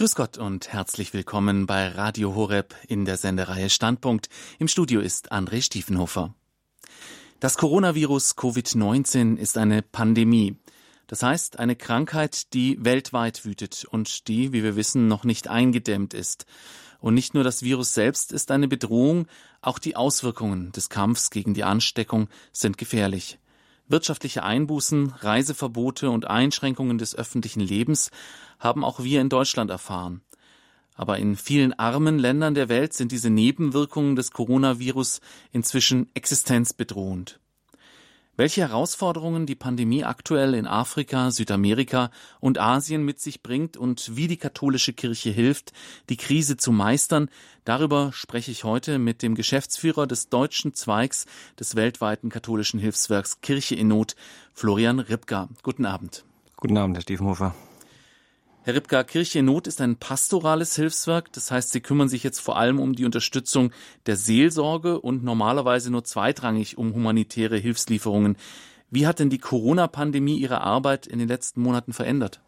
[0.00, 4.30] Grüß Gott und herzlich willkommen bei Radio Horeb in der Sendereihe Standpunkt.
[4.58, 6.34] Im Studio ist André Stiefenhofer.
[7.38, 10.56] Das Coronavirus Covid-19 ist eine Pandemie.
[11.06, 16.14] Das heißt, eine Krankheit, die weltweit wütet und die, wie wir wissen, noch nicht eingedämmt
[16.14, 16.46] ist.
[17.00, 19.26] Und nicht nur das Virus selbst ist eine Bedrohung,
[19.60, 23.38] auch die Auswirkungen des Kampfs gegen die Ansteckung sind gefährlich.
[23.90, 28.10] Wirtschaftliche Einbußen, Reiseverbote und Einschränkungen des öffentlichen Lebens
[28.60, 30.20] haben auch wir in Deutschland erfahren.
[30.94, 37.39] Aber in vielen armen Ländern der Welt sind diese Nebenwirkungen des Coronavirus inzwischen existenzbedrohend.
[38.40, 44.28] Welche Herausforderungen die Pandemie aktuell in Afrika, Südamerika und Asien mit sich bringt und wie
[44.28, 45.74] die katholische Kirche hilft,
[46.08, 47.28] die Krise zu meistern,
[47.66, 51.26] darüber spreche ich heute mit dem Geschäftsführer des deutschen Zweigs
[51.58, 54.16] des weltweiten katholischen Hilfswerks Kirche in Not,
[54.54, 55.50] Florian Ripka.
[55.62, 56.24] Guten Abend.
[56.56, 57.54] Guten Abend, Herr Stiefenhofer.
[58.62, 61.32] Herr Ripka, Kirche in Not ist ein pastorales Hilfswerk.
[61.32, 63.72] Das heißt, Sie kümmern sich jetzt vor allem um die Unterstützung
[64.04, 68.36] der Seelsorge und normalerweise nur zweitrangig um humanitäre Hilfslieferungen.
[68.90, 72.42] Wie hat denn die Corona-Pandemie Ihre Arbeit in den letzten Monaten verändert?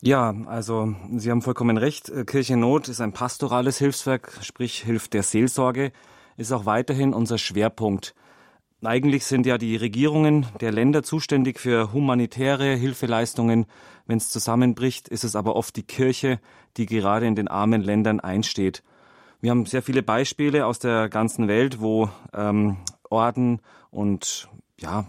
[0.00, 2.10] Ja, also Sie haben vollkommen recht.
[2.26, 5.92] Kirche in Not ist ein pastorales Hilfswerk, sprich hilft der Seelsorge,
[6.36, 8.14] ist auch weiterhin unser Schwerpunkt.
[8.82, 13.66] Eigentlich sind ja die Regierungen der Länder zuständig für humanitäre Hilfeleistungen.
[14.06, 16.40] Wenn es zusammenbricht, ist es aber oft die Kirche,
[16.78, 18.82] die gerade in den armen Ländern einsteht.
[19.42, 22.78] Wir haben sehr viele Beispiele aus der ganzen Welt, wo ähm,
[23.10, 25.04] Orden und ja,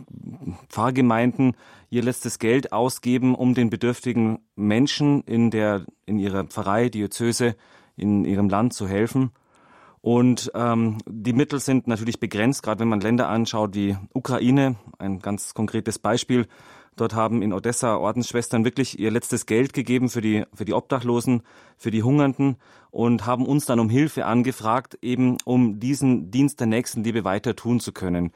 [0.67, 1.56] Pfarrgemeinden
[1.89, 7.56] ihr letztes Geld ausgeben, um den bedürftigen Menschen in der in ihrer Pfarrei, Diözese,
[7.95, 9.31] in ihrem Land zu helfen.
[10.02, 15.19] Und ähm, die Mittel sind natürlich begrenzt, gerade wenn man Länder anschaut wie Ukraine, ein
[15.19, 16.47] ganz konkretes Beispiel.
[16.95, 21.44] Dort haben in Odessa Ordensschwestern wirklich ihr letztes Geld gegeben für die, für die Obdachlosen,
[21.77, 22.57] für die Hungernden
[22.89, 27.79] und haben uns dann um Hilfe angefragt, eben um diesen Dienst der Nächstenliebe weiter tun
[27.79, 28.31] zu können.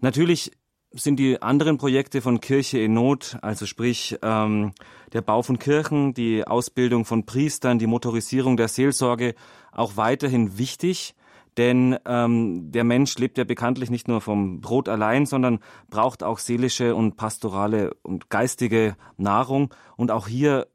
[0.00, 0.52] Natürlich
[0.92, 4.72] sind die anderen Projekte von Kirche in Not, also sprich ähm,
[5.12, 9.34] der Bau von Kirchen, die Ausbildung von Priestern, die Motorisierung der Seelsorge
[9.72, 11.14] auch weiterhin wichtig.
[11.56, 15.58] Denn ähm, der Mensch lebt ja bekanntlich nicht nur vom Brot allein, sondern
[15.90, 19.74] braucht auch seelische und pastorale und geistige Nahrung.
[19.96, 20.68] Und auch hier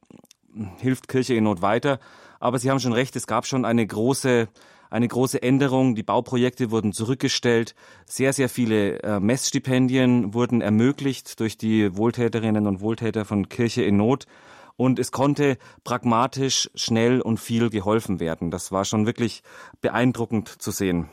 [0.78, 2.00] hilft Kirche in Not weiter.
[2.42, 4.50] Aber Sie haben schon recht, es gab schon eine große
[4.94, 5.96] eine große Änderung.
[5.96, 7.74] Die Bauprojekte wurden zurückgestellt.
[8.06, 13.98] Sehr, sehr viele äh, Messstipendien wurden ermöglicht durch die Wohltäterinnen und Wohltäter von Kirche in
[13.98, 14.28] Not.
[14.76, 18.52] Und es konnte pragmatisch, schnell und viel geholfen werden.
[18.52, 19.44] Das war schon wirklich
[19.82, 21.10] beeindruckend zu sehen.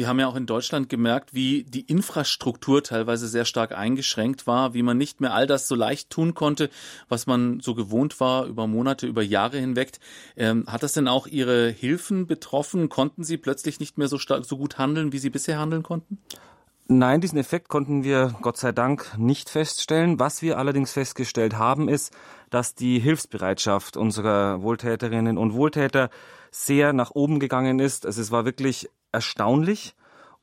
[0.00, 4.72] Wir haben ja auch in Deutschland gemerkt, wie die Infrastruktur teilweise sehr stark eingeschränkt war,
[4.72, 6.70] wie man nicht mehr all das so leicht tun konnte,
[7.10, 9.90] was man so gewohnt war über Monate, über Jahre hinweg.
[10.38, 12.88] Ähm, hat das denn auch Ihre Hilfen betroffen?
[12.88, 16.16] Konnten Sie plötzlich nicht mehr so stark, so gut handeln, wie Sie bisher handeln konnten?
[16.88, 20.18] Nein, diesen Effekt konnten wir Gott sei Dank nicht feststellen.
[20.18, 22.16] Was wir allerdings festgestellt haben, ist,
[22.48, 26.08] dass die Hilfsbereitschaft unserer Wohltäterinnen und Wohltäter
[26.50, 28.06] sehr nach oben gegangen ist.
[28.06, 29.94] Also es war wirklich erstaunlich.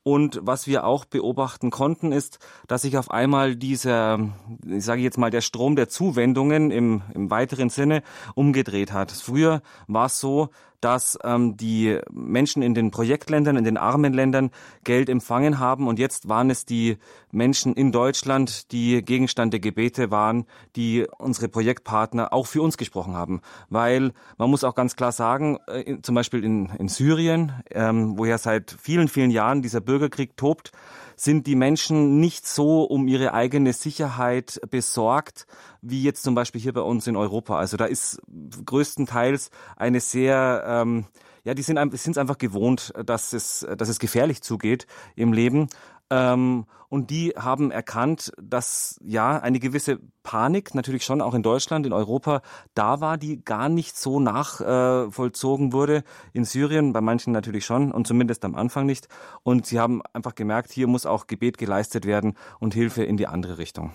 [0.02, 4.18] Und was wir auch beobachten konnten, ist, dass sich auf einmal dieser,
[4.66, 8.02] ich sage jetzt mal, der Strom der Zuwendungen im, im weiteren Sinne
[8.34, 9.12] umgedreht hat.
[9.12, 10.48] Früher war es so,
[10.80, 14.50] dass ähm, die Menschen in den Projektländern, in den armen Ländern
[14.84, 16.98] Geld empfangen haben und jetzt waren es die
[17.30, 20.46] Menschen in Deutschland, die Gegenstand der Gebete waren,
[20.76, 23.40] die unsere Projektpartner auch für uns gesprochen haben.
[23.68, 28.24] Weil man muss auch ganz klar sagen, äh, zum Beispiel in, in Syrien, ähm, wo
[28.24, 30.72] ja seit vielen, vielen Jahren dieser Bürgerkrieg tobt,
[31.20, 35.46] sind die Menschen nicht so um ihre eigene Sicherheit besorgt,
[35.82, 37.58] wie jetzt zum Beispiel hier bei uns in Europa.
[37.58, 38.20] Also da ist
[38.64, 41.06] größtenteils eine sehr, ähm,
[41.44, 44.86] ja, die sind es einfach gewohnt, dass es, dass es gefährlich zugeht
[45.16, 45.68] im Leben.
[46.10, 51.84] Ähm, und die haben erkannt, dass ja eine gewisse Panik natürlich schon auch in Deutschland,
[51.84, 52.40] in Europa
[52.74, 56.04] da war, die gar nicht so nachvollzogen äh, wurde.
[56.32, 59.08] In Syrien bei manchen natürlich schon und zumindest am Anfang nicht.
[59.42, 63.26] Und sie haben einfach gemerkt, hier muss auch Gebet geleistet werden und Hilfe in die
[63.26, 63.92] andere Richtung.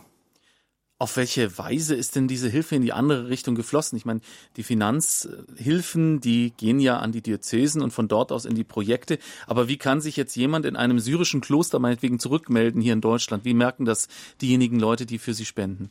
[1.00, 3.98] Auf welche Weise ist denn diese Hilfe in die andere Richtung geflossen?
[3.98, 4.22] Ich meine,
[4.56, 9.18] die Finanzhilfen, die gehen ja an die Diözesen und von dort aus in die Projekte.
[9.48, 13.44] Aber wie kann sich jetzt jemand in einem syrischen Kloster meinetwegen zurückmelden hier in Deutschland?
[13.44, 14.08] Wie merken das
[14.40, 15.90] diejenigen Leute, die für sie spenden?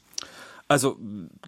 [0.73, 0.97] Also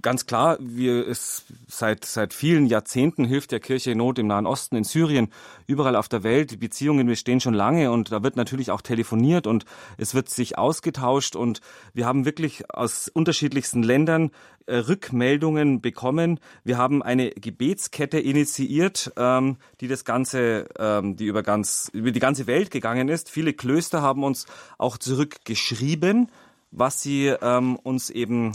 [0.03, 4.45] ganz klar, wir es seit seit vielen Jahrzehnten hilft der Kirche in Not im Nahen
[4.45, 5.31] Osten, in Syrien,
[5.67, 6.51] überall auf der Welt.
[6.51, 9.65] Die Beziehungen bestehen schon lange und da wird natürlich auch telefoniert und
[9.97, 11.63] es wird sich ausgetauscht und
[11.95, 14.31] wir haben wirklich aus unterschiedlichsten Ländern
[14.67, 16.39] äh, Rückmeldungen bekommen.
[16.63, 22.21] Wir haben eine Gebetskette initiiert, ähm, die das ganze, ähm, die über ganz über die
[22.21, 23.31] ganze Welt gegangen ist.
[23.31, 24.45] Viele Klöster haben uns
[24.77, 26.29] auch zurückgeschrieben,
[26.73, 28.53] was sie ähm, uns eben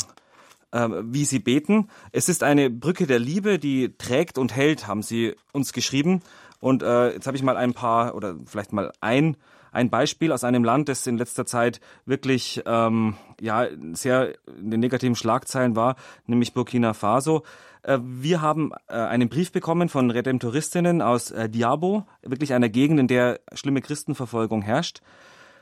[0.71, 1.89] wie sie beten.
[2.11, 6.21] Es ist eine Brücke der Liebe, die trägt und hält, haben sie uns geschrieben.
[6.59, 9.37] Und äh, jetzt habe ich mal ein paar oder vielleicht mal ein
[9.71, 14.79] ein Beispiel aus einem Land, das in letzter Zeit wirklich ähm, ja sehr in den
[14.79, 15.95] negativen Schlagzeilen war,
[16.25, 17.43] nämlich Burkina Faso.
[17.83, 22.99] Äh, wir haben äh, einen Brief bekommen von Redemptoristinnen aus äh, Diabo, wirklich einer Gegend,
[22.99, 25.01] in der schlimme Christenverfolgung herrscht.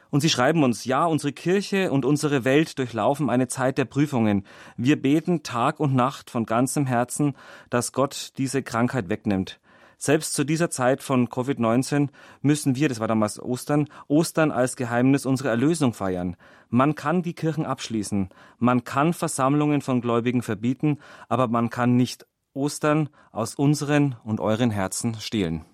[0.09, 4.45] Und sie schreiben uns, ja, unsere Kirche und unsere Welt durchlaufen eine Zeit der Prüfungen.
[4.77, 7.35] Wir beten Tag und Nacht von ganzem Herzen,
[7.69, 9.59] dass Gott diese Krankheit wegnimmt.
[9.99, 12.09] Selbst zu dieser Zeit von Covid-19
[12.41, 16.35] müssen wir, das war damals Ostern, Ostern als Geheimnis unserer Erlösung feiern.
[16.69, 20.99] Man kann die Kirchen abschließen, man kann Versammlungen von Gläubigen verbieten,
[21.29, 25.65] aber man kann nicht Ostern aus unseren und euren Herzen stehlen.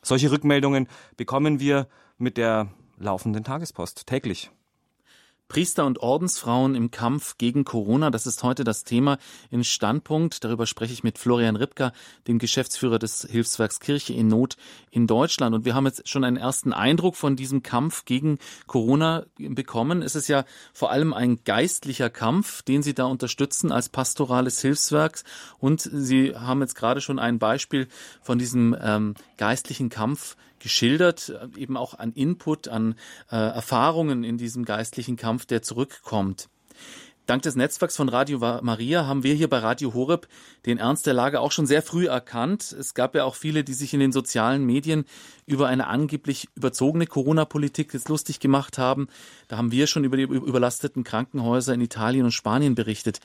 [0.00, 0.86] Solche Rückmeldungen
[1.16, 2.68] bekommen wir mit der
[3.02, 4.50] laufenden Tagespost täglich.
[5.52, 9.18] Priester und Ordensfrauen im Kampf gegen Corona, das ist heute das Thema
[9.50, 10.44] in Standpunkt.
[10.44, 11.92] Darüber spreche ich mit Florian Ripka,
[12.26, 14.56] dem Geschäftsführer des Hilfswerks Kirche in Not
[14.90, 15.54] in Deutschland.
[15.54, 20.00] Und wir haben jetzt schon einen ersten Eindruck von diesem Kampf gegen Corona bekommen.
[20.00, 25.22] Es ist ja vor allem ein geistlicher Kampf, den Sie da unterstützen als pastorales Hilfswerk.
[25.58, 27.88] Und Sie haben jetzt gerade schon ein Beispiel
[28.22, 32.94] von diesem ähm, geistlichen Kampf geschildert, eben auch an Input, an
[33.30, 36.48] äh, Erfahrungen in diesem geistlichen Kampf, der zurückkommt.
[37.26, 40.26] Dank des Netzwerks von Radio Maria haben wir hier bei Radio Horeb
[40.66, 42.72] den Ernst der Lage auch schon sehr früh erkannt.
[42.72, 45.04] Es gab ja auch viele, die sich in den sozialen Medien
[45.46, 49.06] über eine angeblich überzogene Corona-Politik jetzt lustig gemacht haben.
[49.46, 53.20] Da haben wir schon über die überlasteten Krankenhäuser in Italien und Spanien berichtet.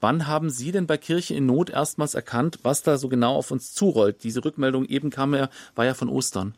[0.00, 3.50] Wann haben Sie denn bei Kirche in Not erstmals erkannt, was da so genau auf
[3.50, 4.24] uns zurollt?
[4.24, 6.54] Diese Rückmeldung eben kam ja, war ja von Ostern.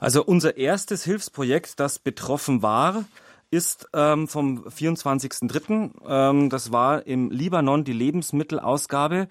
[0.00, 3.04] Also unser erstes Hilfsprojekt, das betroffen war,
[3.50, 5.90] ist ähm, vom 24.03.
[6.06, 9.28] Ähm, das war im Libanon die Lebensmittelausgabe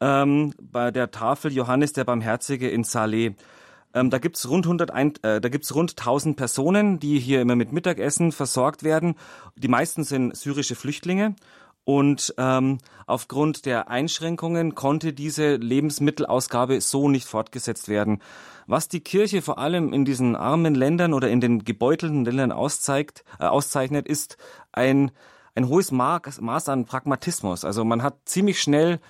[0.00, 3.34] ähm, bei der Tafel Johannes der Barmherzige in Saleh.
[3.94, 4.90] Ähm, da gibt's rund 100,
[5.24, 9.14] äh, da gibt's rund 1000 Personen, die hier immer mit Mittagessen versorgt werden.
[9.56, 11.34] Die meisten sind syrische Flüchtlinge
[11.88, 12.76] und ähm,
[13.06, 18.20] aufgrund der Einschränkungen konnte diese Lebensmittelausgabe so nicht fortgesetzt werden.
[18.66, 23.24] Was die Kirche vor allem in diesen armen Ländern oder in den gebeutelten Ländern auszeigt,
[23.40, 24.36] äh, auszeichnet, ist
[24.70, 25.12] ein,
[25.54, 27.64] ein hohes Maß an Pragmatismus.
[27.64, 29.00] Also man hat ziemlich schnell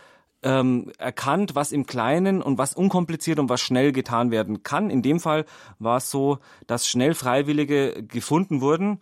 [0.44, 4.88] ähm, erkannt, was im Kleinen und was unkompliziert und was schnell getan werden kann.
[4.88, 5.46] In dem Fall
[5.80, 6.38] war es so,
[6.69, 9.00] dass schnell Freiwillige gefunden wurden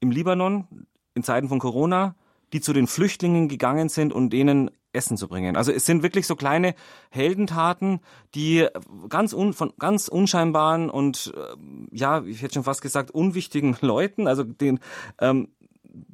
[0.00, 2.14] im Libanon in Zeiten von Corona
[2.52, 5.56] die zu den Flüchtlingen gegangen sind und denen Essen zu bringen.
[5.56, 6.74] Also es sind wirklich so kleine
[7.10, 8.00] Heldentaten,
[8.34, 8.66] die
[9.08, 14.26] ganz un, von ganz unscheinbaren und äh, ja, ich hätte schon fast gesagt unwichtigen Leuten,
[14.26, 14.80] also den
[15.20, 15.48] ähm,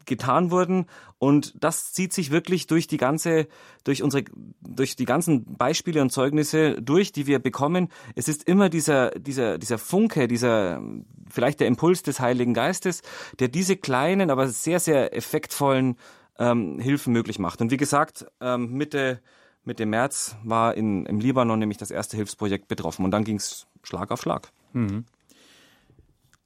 [0.07, 0.87] getan wurden
[1.19, 3.47] und das zieht sich wirklich durch die ganze
[3.85, 4.25] durch unsere
[4.61, 7.89] durch die ganzen Beispiele und Zeugnisse durch, die wir bekommen.
[8.15, 10.83] Es ist immer dieser dieser dieser Funke, dieser
[11.29, 13.03] vielleicht der Impuls des Heiligen Geistes,
[13.39, 15.97] der diese kleinen, aber sehr sehr effektvollen
[16.39, 17.61] ähm, Hilfen möglich macht.
[17.61, 19.21] Und wie gesagt, ähm, Mitte,
[19.65, 23.67] Mitte März war in, im Libanon nämlich das erste Hilfsprojekt betroffen und dann ging es
[23.83, 24.51] Schlag auf Schlag.
[24.73, 25.05] Mhm.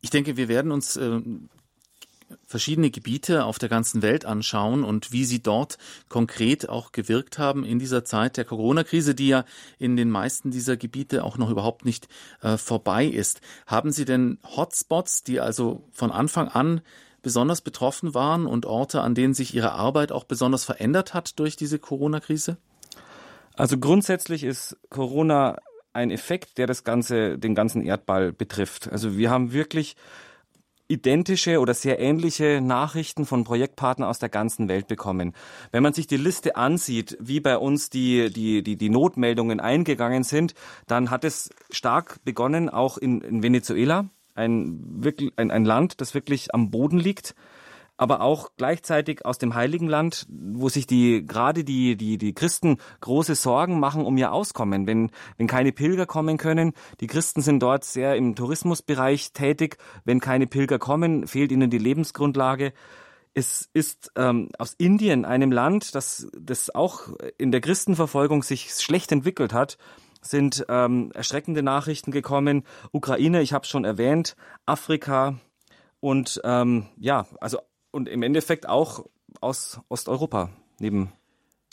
[0.00, 1.20] Ich denke, wir werden uns äh,
[2.46, 7.64] verschiedene Gebiete auf der ganzen Welt anschauen und wie sie dort konkret auch gewirkt haben
[7.64, 9.44] in dieser Zeit der Corona-Krise, die ja
[9.78, 12.08] in den meisten dieser Gebiete auch noch überhaupt nicht
[12.42, 13.40] äh, vorbei ist.
[13.66, 16.80] Haben Sie denn Hotspots, die also von Anfang an
[17.22, 21.56] besonders betroffen waren und Orte, an denen sich Ihre Arbeit auch besonders verändert hat durch
[21.56, 22.56] diese Corona-Krise?
[23.54, 25.58] Also grundsätzlich ist Corona
[25.92, 28.90] ein Effekt, der das ganze, den ganzen Erdball betrifft.
[28.90, 29.96] Also wir haben wirklich
[30.90, 35.34] identische oder sehr ähnliche Nachrichten von Projektpartnern aus der ganzen Welt bekommen.
[35.70, 40.24] Wenn man sich die Liste ansieht, wie bei uns die, die, die, die Notmeldungen eingegangen
[40.24, 40.54] sind,
[40.88, 44.08] dann hat es stark begonnen, auch in, in Venezuela
[44.40, 47.34] ein, wirklich, ein, ein Land, das wirklich am Boden liegt,
[47.96, 52.78] aber auch gleichzeitig aus dem Heiligen Land, wo sich die gerade die die die Christen
[53.02, 56.72] große Sorgen machen um ihr Auskommen, wenn wenn keine Pilger kommen können.
[57.00, 59.76] Die Christen sind dort sehr im Tourismusbereich tätig.
[60.06, 62.72] Wenn keine Pilger kommen, fehlt ihnen die Lebensgrundlage.
[63.34, 69.12] Es ist ähm, aus Indien, einem Land, das, das auch in der Christenverfolgung sich schlecht
[69.12, 69.78] entwickelt hat,
[70.20, 72.64] sind ähm, erschreckende Nachrichten gekommen.
[72.92, 74.36] Ukraine, ich habe schon erwähnt,
[74.66, 75.38] Afrika
[76.00, 77.58] und ähm, ja, also
[77.90, 79.06] und im Endeffekt auch
[79.40, 81.12] aus Osteuropa neben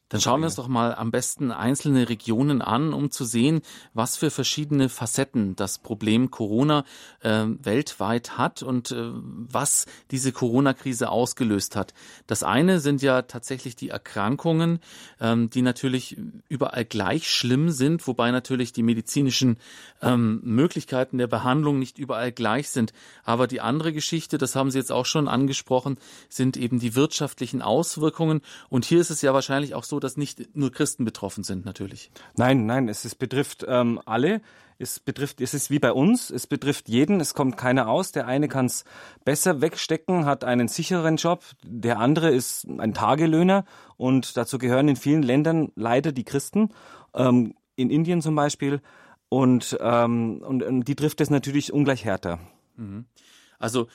[0.10, 3.62] dann schauen wir uns doch mal am besten einzelne Regionen an, um zu sehen,
[3.94, 6.86] was für verschiedene Facetten das Problem Corona
[7.22, 11.94] äh, weltweit hat und äh, was diese Corona-Krise ausgelöst hat.
[12.26, 14.80] Das eine sind ja tatsächlich die Erkrankungen,
[15.20, 19.58] ähm, die natürlich überall gleich schlimm sind, wobei natürlich die medizinischen
[20.02, 22.94] ähm, Möglichkeiten der Behandlung nicht überall gleich sind.
[23.24, 25.98] Aber die andere Geschichte, das haben Sie jetzt auch schon angesprochen,
[26.30, 28.42] sind eben die wirtschaftlichen Auswirkungen.
[28.70, 32.12] Und hier ist es ja wahrscheinlich auch so, dass nicht nur Christen betroffen sind, natürlich.
[32.36, 34.42] Nein, nein, es, es betrifft ähm, alle.
[34.80, 38.12] Es betrifft, es ist wie bei uns, es betrifft jeden, es kommt keiner aus.
[38.12, 38.86] Der eine kann es
[39.26, 43.66] besser wegstecken, hat einen sicheren Job, der andere ist ein Tagelöhner
[43.98, 46.70] und dazu gehören in vielen Ländern leider die Christen,
[47.16, 48.82] ähm, in Indien zum Beispiel.
[49.30, 52.40] Und, ähm, und, und die trifft es natürlich ungleich härter.
[52.76, 53.06] Mhm.
[53.60, 53.88] Also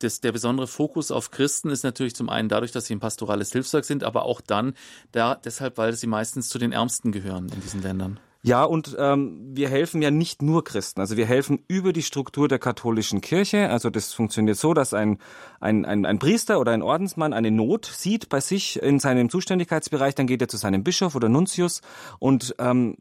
[0.00, 3.52] das, der besondere Fokus auf Christen ist natürlich zum einen dadurch, dass sie ein pastorales
[3.52, 4.74] Hilfswerk sind, aber auch dann
[5.12, 8.20] da, deshalb, weil sie meistens zu den Ärmsten gehören in diesen Ländern.
[8.42, 11.00] Ja, und ähm, wir helfen ja nicht nur Christen.
[11.00, 13.68] Also wir helfen über die Struktur der katholischen Kirche.
[13.68, 15.18] Also das funktioniert so, dass ein,
[15.60, 20.14] ein, ein, ein Priester oder ein Ordensmann eine Not sieht bei sich in seinem Zuständigkeitsbereich.
[20.14, 21.82] Dann geht er zu seinem Bischof oder Nuntius
[22.18, 22.96] und ähm,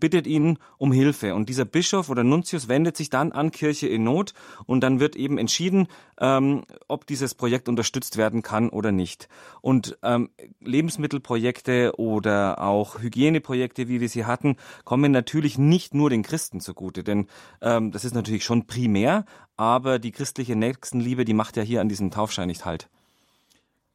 [0.00, 1.36] bittet ihn um Hilfe.
[1.36, 4.34] Und dieser Bischof oder Nuntius wendet sich dann an Kirche in Not
[4.66, 5.86] und dann wird eben entschieden,
[6.20, 9.28] ähm, ob dieses Projekt unterstützt werden kann oder nicht.
[9.60, 16.22] Und ähm, Lebensmittelprojekte oder auch Hygieneprojekte, wie wir sie hatten, kommen natürlich nicht nur den
[16.22, 17.26] Christen zugute, denn
[17.62, 19.24] ähm, das ist natürlich schon primär,
[19.56, 22.88] aber die christliche Nächstenliebe, die macht ja hier an diesem Taufschein nicht halt.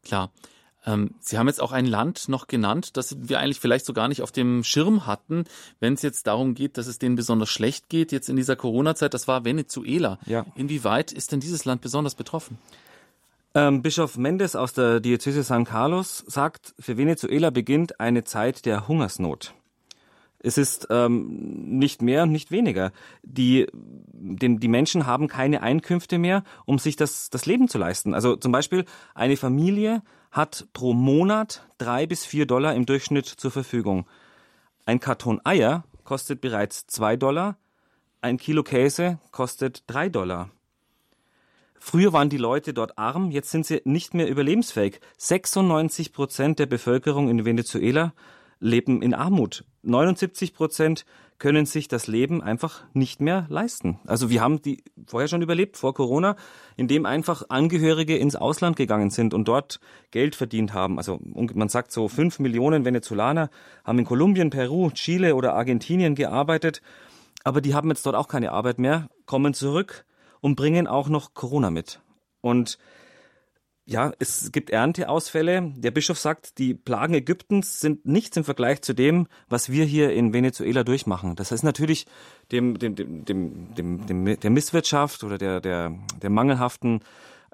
[0.04, 0.32] Klar.
[0.86, 4.08] Ähm, Sie haben jetzt auch ein Land noch genannt, das wir eigentlich vielleicht so gar
[4.08, 5.46] nicht auf dem Schirm hatten,
[5.80, 9.14] wenn es jetzt darum geht, dass es denen besonders schlecht geht, jetzt in dieser Corona-Zeit,
[9.14, 10.20] das war Venezuela.
[10.26, 10.46] Ja.
[10.56, 12.58] Inwieweit ist denn dieses Land besonders betroffen?
[13.56, 18.88] Ähm, Bischof Mendes aus der Diözese San Carlos sagt, für Venezuela beginnt eine Zeit der
[18.88, 19.54] Hungersnot.
[20.46, 22.92] Es ist ähm, nicht mehr und nicht weniger.
[23.24, 28.14] Die, die, die Menschen haben keine Einkünfte mehr, um sich das, das Leben zu leisten.
[28.14, 28.86] Also zum Beispiel
[29.16, 34.06] eine Familie hat pro Monat drei bis vier Dollar im Durchschnitt zur Verfügung.
[34.86, 37.58] Ein Karton Eier kostet bereits zwei Dollar,
[38.22, 40.52] ein Kilo Käse kostet drei Dollar.
[41.80, 45.00] Früher waren die Leute dort arm, jetzt sind sie nicht mehr überlebensfähig.
[45.18, 48.14] 96 Prozent der Bevölkerung in Venezuela
[48.66, 49.64] leben in Armut.
[49.84, 51.06] 79 Prozent
[51.38, 54.00] können sich das Leben einfach nicht mehr leisten.
[54.08, 56.36] Also wir haben die vorher schon überlebt, vor Corona,
[56.78, 59.80] indem einfach Angehörige ins Ausland gegangen sind und dort
[60.12, 60.98] Geld verdient haben.
[60.98, 63.50] Also man sagt so, fünf Millionen Venezolaner
[63.84, 66.82] haben in Kolumbien, Peru, Chile oder Argentinien gearbeitet,
[67.44, 70.06] aber die haben jetzt dort auch keine Arbeit mehr, kommen zurück
[70.40, 72.00] und bringen auch noch Corona mit.
[72.42, 72.78] Und
[73.88, 75.74] ja, es gibt Ernteausfälle.
[75.76, 80.12] Der Bischof sagt, die Plagen Ägyptens sind nichts im Vergleich zu dem, was wir hier
[80.12, 81.36] in Venezuela durchmachen.
[81.36, 82.08] Das heißt natürlich
[82.52, 87.02] dem, dem, dem, dem, dem, dem der Misswirtschaft oder der, der, der mangelhaften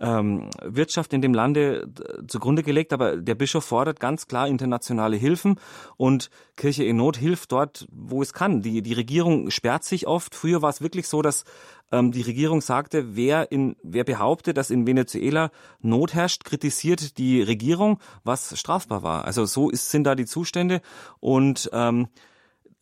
[0.02, 1.88] ähm, Wirtschaft in dem Lande
[2.28, 5.60] zugrunde gelegt, aber der Bischof fordert ganz klar internationale Hilfen
[5.96, 8.62] und Kirche in Not hilft dort, wo es kann.
[8.62, 10.36] Die, die Regierung sperrt sich oft.
[10.36, 11.46] Früher war es wirklich so, dass
[11.92, 17.42] ähm, die Regierung sagte, wer, in, wer behauptet, dass in Venezuela Not herrscht, kritisiert die
[17.42, 19.26] Regierung, was strafbar war.
[19.26, 20.82] Also so ist, sind da die Zustände
[21.20, 22.08] und ähm,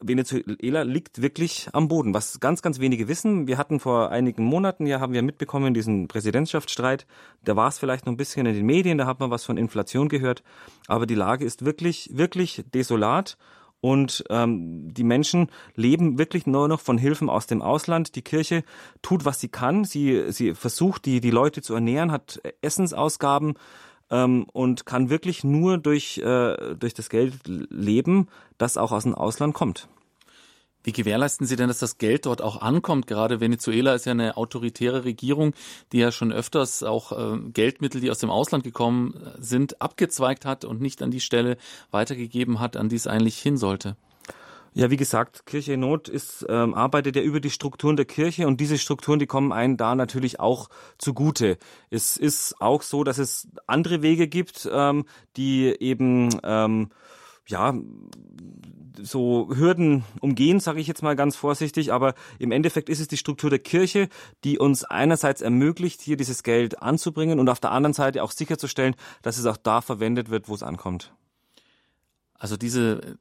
[0.02, 3.48] Venezuela liegt wirklich am Boden, was ganz, ganz wenige wissen.
[3.48, 7.06] Wir hatten vor einigen Monaten, ja, haben wir mitbekommen, diesen Präsidentschaftsstreit.
[7.44, 9.58] Da war es vielleicht noch ein bisschen in den Medien, da hat man was von
[9.58, 10.44] Inflation gehört.
[10.88, 13.38] Aber die Lage ist wirklich, wirklich desolat.
[13.82, 18.16] Und ähm, die Menschen leben wirklich nur noch von Hilfen aus dem Ausland.
[18.16, 18.64] Die Kirche
[19.02, 19.86] tut, was sie kann.
[19.86, 23.54] Sie, sie versucht, die, die Leute zu ernähren, hat Essensausgaben
[24.10, 29.16] ähm, und kann wirklich nur durch, äh, durch das Geld leben, das auch aus dem
[29.16, 29.88] Ausland kommt.
[30.82, 33.06] Wie gewährleisten Sie denn, dass das Geld dort auch ankommt?
[33.06, 35.54] Gerade Venezuela ist ja eine autoritäre Regierung,
[35.92, 40.64] die ja schon öfters auch äh, Geldmittel, die aus dem Ausland gekommen sind, abgezweigt hat
[40.64, 41.58] und nicht an die Stelle
[41.92, 43.98] weitergegeben hat, an die es eigentlich hin sollte.
[44.74, 48.48] Ja, wie gesagt, Kirche in Not ist, ähm, arbeitet ja über die Strukturen der Kirche
[48.48, 51.58] und diese Strukturen, die kommen einen da natürlich auch zugute.
[51.90, 55.06] Es ist auch so, dass es andere Wege gibt, ähm,
[55.38, 56.90] die eben ähm,
[57.48, 57.74] ja,
[59.02, 63.18] so Hürden umgehen, sage ich jetzt mal ganz vorsichtig, aber im Endeffekt ist es die
[63.18, 64.08] Struktur der Kirche,
[64.44, 68.96] die uns einerseits ermöglicht, hier dieses Geld anzubringen und auf der anderen Seite auch sicherzustellen,
[69.22, 71.12] dass es auch da verwendet wird, wo es ankommt.
[72.36, 73.18] Also diese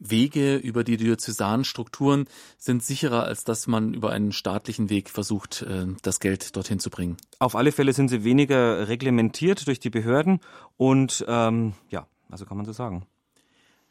[0.00, 2.24] Wege über die diözesanen Strukturen
[2.58, 6.90] sind sicherer, als dass man über einen staatlichen Weg versucht, äh, das Geld dorthin zu
[6.90, 7.16] bringen.
[7.38, 10.40] Auf alle Fälle sind sie weniger reglementiert durch die Behörden
[10.76, 13.06] und ähm, ja, also kann man so sagen.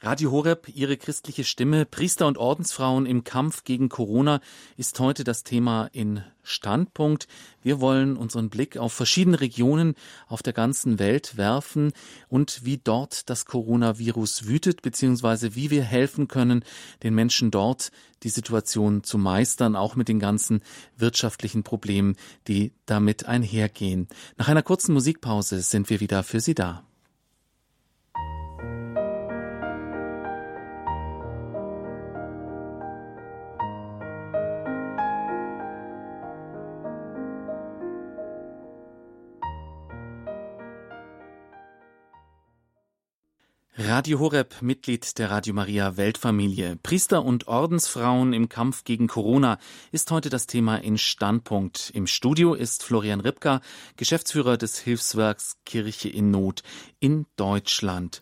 [0.01, 4.39] Radio Horeb, Ihre christliche Stimme, Priester und Ordensfrauen im Kampf gegen Corona
[4.77, 7.27] ist heute das Thema in Standpunkt.
[7.61, 9.95] Wir wollen unseren Blick auf verschiedene Regionen
[10.29, 11.91] auf der ganzen Welt werfen
[12.29, 16.63] und wie dort das Coronavirus wütet, beziehungsweise wie wir helfen können,
[17.03, 17.91] den Menschen dort
[18.23, 20.61] die Situation zu meistern, auch mit den ganzen
[20.95, 22.15] wirtschaftlichen Problemen,
[22.47, 24.07] die damit einhergehen.
[24.37, 26.85] Nach einer kurzen Musikpause sind wir wieder für Sie da.
[43.89, 46.75] Radio Horeb, Mitglied der Radio Maria Weltfamilie.
[46.75, 49.57] Priester und Ordensfrauen im Kampf gegen Corona
[49.91, 51.89] ist heute das Thema in Standpunkt.
[51.95, 53.61] Im Studio ist Florian Ripka,
[53.97, 56.61] Geschäftsführer des Hilfswerks Kirche in Not
[56.99, 58.21] in Deutschland.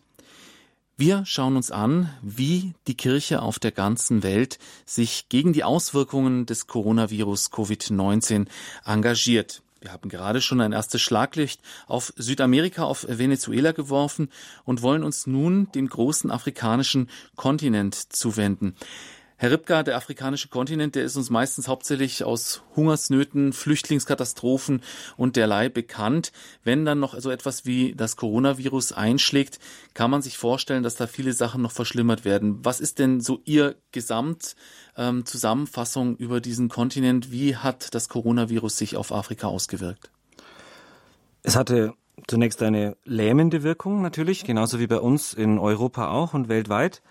[0.96, 6.46] Wir schauen uns an, wie die Kirche auf der ganzen Welt sich gegen die Auswirkungen
[6.46, 8.46] des Coronavirus Covid-19
[8.86, 9.60] engagiert.
[9.80, 14.28] Wir haben gerade schon ein erstes Schlaglicht auf Südamerika, auf Venezuela geworfen
[14.64, 18.74] und wollen uns nun dem großen afrikanischen Kontinent zuwenden.
[19.40, 24.82] Herr Ripka, der afrikanische Kontinent, der ist uns meistens hauptsächlich aus Hungersnöten, Flüchtlingskatastrophen
[25.16, 26.32] und derlei bekannt.
[26.64, 29.60] Wenn dann noch so etwas wie das Coronavirus einschlägt,
[29.94, 32.64] kann man sich vorstellen, dass da viele Sachen noch verschlimmert werden.
[32.64, 37.30] Was ist denn so Ihr Gesamtzusammenfassung ähm, über diesen Kontinent?
[37.30, 40.10] Wie hat das Coronavirus sich auf Afrika ausgewirkt?
[41.44, 41.94] Es hatte
[42.26, 47.02] zunächst eine lähmende Wirkung natürlich, genauso wie bei uns in Europa auch und weltweit.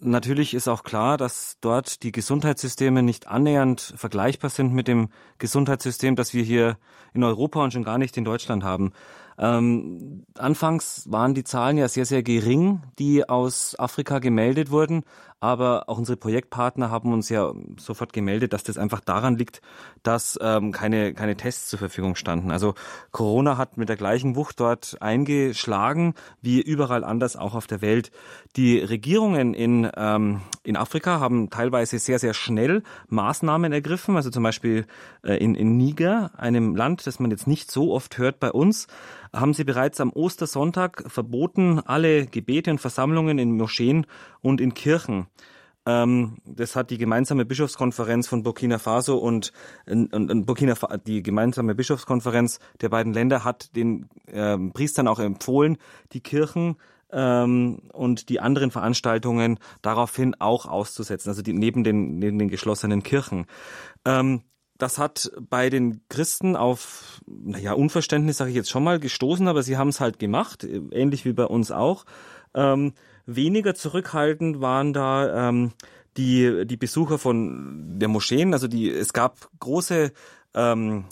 [0.00, 5.08] Natürlich ist auch klar, dass dort die Gesundheitssysteme nicht annähernd vergleichbar sind mit dem
[5.38, 6.78] Gesundheitssystem, das wir hier
[7.12, 8.92] in Europa und schon gar nicht in Deutschland haben.
[9.38, 15.04] Ähm, anfangs waren die Zahlen ja sehr, sehr gering, die aus Afrika gemeldet wurden.
[15.44, 19.60] Aber auch unsere Projektpartner haben uns ja sofort gemeldet, dass das einfach daran liegt,
[20.02, 22.50] dass ähm, keine, keine Tests zur Verfügung standen.
[22.50, 22.72] Also
[23.10, 28.10] Corona hat mit der gleichen Wucht dort eingeschlagen, wie überall anders auch auf der Welt.
[28.56, 34.16] Die Regierungen in, ähm, in Afrika haben teilweise sehr, sehr schnell Maßnahmen ergriffen.
[34.16, 34.86] Also zum Beispiel
[35.24, 38.86] äh, in, in Niger, einem Land, das man jetzt nicht so oft hört bei uns,
[39.34, 44.06] haben sie bereits am Ostersonntag verboten, alle Gebete und Versammlungen in Moscheen
[44.44, 45.26] und in Kirchen.
[45.86, 49.52] Ähm, das hat die gemeinsame Bischofskonferenz von Burkina Faso und,
[49.86, 50.74] und, und Burkina
[51.06, 55.76] die gemeinsame Bischofskonferenz der beiden Länder hat den äh, Priestern auch empfohlen,
[56.12, 56.76] die Kirchen
[57.10, 63.02] ähm, und die anderen Veranstaltungen daraufhin auch auszusetzen, also die, neben den neben den geschlossenen
[63.02, 63.46] Kirchen.
[64.04, 64.42] Ähm,
[64.76, 69.62] das hat bei den Christen auf, naja, Unverständnis, sage ich jetzt schon mal, gestoßen, aber
[69.62, 72.04] sie haben es halt gemacht, ähnlich wie bei uns auch.
[73.26, 75.72] Weniger zurückhaltend waren da ähm,
[76.16, 78.52] die, die Besucher von der Moscheen.
[78.52, 80.12] Also die, es gab große
[80.54, 81.04] ähm,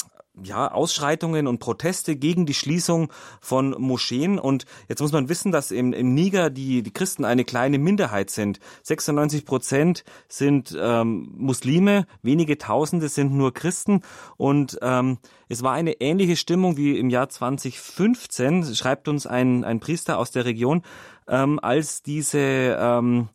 [0.42, 4.38] ja, Ausschreitungen und Proteste gegen die Schließung von Moscheen.
[4.38, 8.30] Und jetzt muss man wissen, dass im, im Niger die, die Christen eine kleine Minderheit
[8.30, 8.58] sind.
[8.82, 14.00] 96 Prozent sind ähm, Muslime, wenige Tausende sind nur Christen.
[14.38, 19.80] Und ähm, es war eine ähnliche Stimmung wie im Jahr 2015, schreibt uns ein, ein
[19.80, 20.82] Priester aus der Region,
[21.28, 23.28] ähm, als diese, ähm,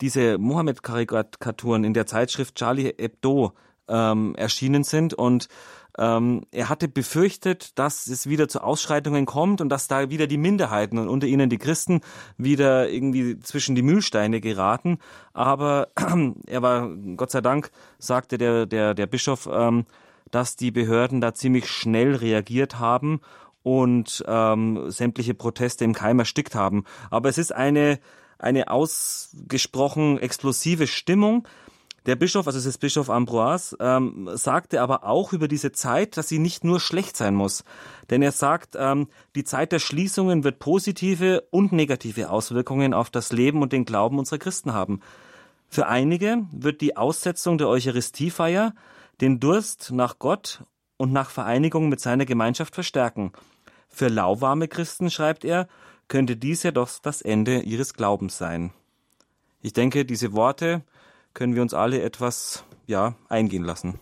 [0.00, 3.52] diese Mohammed-Karikaturen in der Zeitschrift Charlie Hebdo
[3.88, 5.48] ähm, erschienen sind und
[5.98, 10.36] ähm, er hatte befürchtet, dass es wieder zu Ausschreitungen kommt und dass da wieder die
[10.36, 12.00] Minderheiten und unter ihnen die Christen
[12.36, 14.98] wieder irgendwie zwischen die Mühlsteine geraten.
[15.32, 15.88] Aber
[16.46, 19.86] er war, Gott sei Dank, sagte der, der, der Bischof, ähm,
[20.30, 23.20] dass die Behörden da ziemlich schnell reagiert haben
[23.66, 26.84] und ähm, sämtliche Proteste im Keim erstickt haben.
[27.10, 27.98] Aber es ist eine,
[28.38, 31.48] eine ausgesprochen explosive Stimmung.
[32.06, 36.28] Der Bischof, also es ist Bischof Ambroise, ähm, sagte aber auch über diese Zeit, dass
[36.28, 37.64] sie nicht nur schlecht sein muss.
[38.08, 43.32] Denn er sagt, ähm, die Zeit der Schließungen wird positive und negative Auswirkungen auf das
[43.32, 45.00] Leben und den Glauben unserer Christen haben.
[45.68, 48.74] Für einige wird die Aussetzung der Eucharistiefeier
[49.20, 50.62] den Durst nach Gott
[50.98, 53.32] und nach Vereinigung mit seiner Gemeinschaft verstärken.
[53.88, 55.68] Für lauwarme Christen, schreibt er,
[56.08, 58.72] könnte dies ja doch das Ende ihres Glaubens sein.
[59.60, 60.84] Ich denke, diese Worte
[61.34, 63.98] können wir uns alle etwas, ja, eingehen lassen.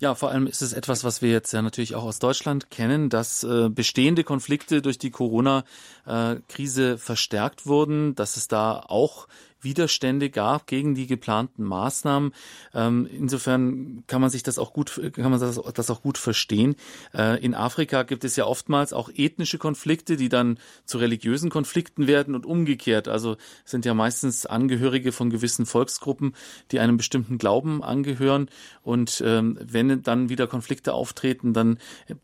[0.00, 3.08] Ja, vor allem ist es etwas, was wir jetzt ja natürlich auch aus Deutschland kennen,
[3.08, 9.26] dass äh, bestehende Konflikte durch die Corona-Krise äh, verstärkt wurden, dass es da auch
[9.60, 12.32] Widerstände gab gegen die geplanten Maßnahmen.
[12.74, 16.76] Ähm, insofern kann man sich das auch gut, kann man das, das auch gut verstehen.
[17.14, 22.06] Äh, in Afrika gibt es ja oftmals auch ethnische Konflikte, die dann zu religiösen Konflikten
[22.06, 23.08] werden und umgekehrt.
[23.08, 26.34] Also sind ja meistens Angehörige von gewissen Volksgruppen,
[26.70, 28.48] die einem bestimmten Glauben angehören.
[28.82, 31.78] Und ähm, wenn dann wieder Konflikte auftreten, dann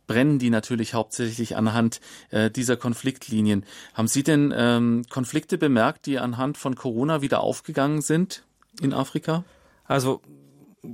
[0.07, 3.65] brennen die natürlich hauptsächlich anhand äh, dieser Konfliktlinien.
[3.95, 8.45] Haben Sie denn ähm, Konflikte bemerkt, die anhand von Corona wieder aufgegangen sind
[8.81, 9.43] in Afrika?
[9.85, 10.21] Also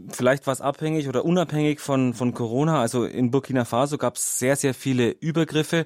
[0.08, 2.80] vielleicht was abhängig oder unabhängig von, von Corona.
[2.80, 5.84] Also in Burkina Faso gab es sehr, sehr viele Übergriffe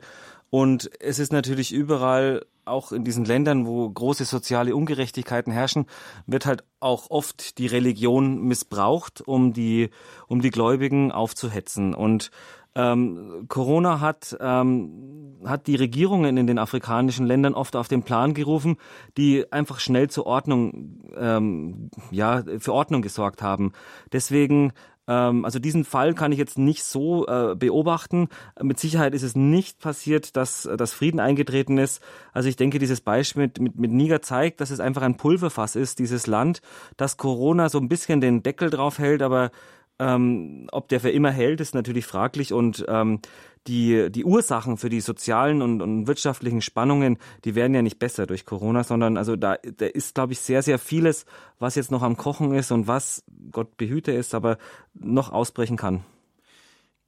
[0.55, 5.87] und es ist natürlich überall, auch in diesen Ländern, wo große soziale Ungerechtigkeiten herrschen,
[6.27, 9.91] wird halt auch oft die Religion missbraucht, um die,
[10.29, 11.93] um die Gläubigen aufzuhetzen.
[11.93, 12.31] Und
[12.75, 18.35] ähm, Corona hat, ähm, hat die Regierungen in den afrikanischen Ländern oft auf den Plan
[18.35, 18.77] gerufen,
[19.17, 23.73] die einfach schnell zur Ordnung, ähm, ja, für Ordnung gesorgt haben.
[24.13, 24.73] Deswegen
[25.07, 28.29] ähm, also diesen Fall kann ich jetzt nicht so äh, beobachten.
[28.61, 32.03] Mit Sicherheit ist es nicht passiert, dass, dass Frieden eingetreten ist.
[32.33, 35.77] Also ich denke, dieses Beispiel mit, mit, mit Niger zeigt, dass es einfach ein Pulverfass
[35.77, 36.63] ist, dieses Land,
[36.97, 39.51] dass Corona so ein bisschen den Deckel drauf hält, aber
[39.99, 43.21] ähm, ob der für immer hält, ist natürlich fraglich und ähm,
[43.67, 48.27] die, die Ursachen für die sozialen und, und wirtschaftlichen Spannungen, die werden ja nicht besser
[48.27, 51.25] durch Corona, sondern also da, da ist, glaube ich, sehr, sehr vieles,
[51.59, 54.59] was jetzt noch am Kochen ist und was, Gott behüte ist, aber
[54.93, 56.05] noch ausbrechen kann.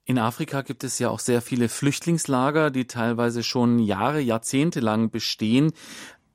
[0.09, 5.11] In Afrika gibt es ja auch sehr viele Flüchtlingslager, die teilweise schon Jahre, Jahrzehnte lang
[5.11, 5.73] bestehen.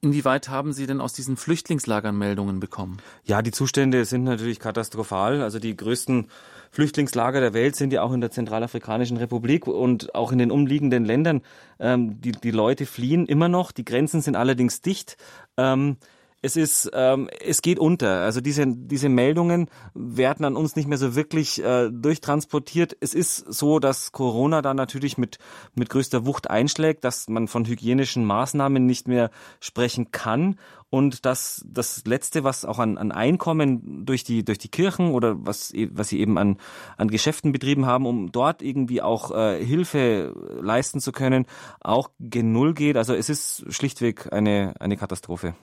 [0.05, 2.99] Inwieweit haben Sie denn aus diesen Flüchtlingslagern Meldungen bekommen?
[3.23, 5.43] Ja, die Zustände sind natürlich katastrophal.
[5.43, 6.27] Also die größten
[6.73, 11.05] Flüchtlingslager der Welt sind ja auch in der Zentralafrikanischen Republik und auch in den umliegenden
[11.05, 11.43] Ländern.
[11.79, 13.71] Ähm, die, die Leute fliehen immer noch.
[13.71, 15.17] Die Grenzen sind allerdings dicht.
[15.57, 15.99] Ähm,
[16.43, 18.23] es ist, ähm, es geht unter.
[18.23, 22.97] Also diese, diese Meldungen werden an uns nicht mehr so wirklich äh, durchtransportiert.
[23.01, 25.39] Es ist so, dass Corona da natürlich mit,
[25.77, 30.57] mit größter Wucht einschlägt, dass man von hygienischen Maßnahmen nicht mehr sprechen kann
[30.91, 35.37] und dass das Letzte, was auch an, an Einkommen durch die, durch die Kirchen oder
[35.39, 36.59] was, was sie eben an,
[36.97, 41.47] an Geschäften betrieben haben, um dort irgendwie auch äh, Hilfe leisten zu können,
[41.81, 42.97] auch gen Null geht.
[42.97, 45.55] Also es ist schlichtweg eine, eine Katastrophe.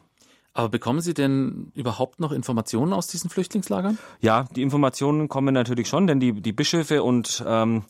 [0.59, 3.97] Aber bekommen Sie denn überhaupt noch Informationen aus diesen Flüchtlingslagern?
[4.19, 7.83] Ja, die Informationen kommen natürlich schon, denn die, die Bischöfe und, ähm,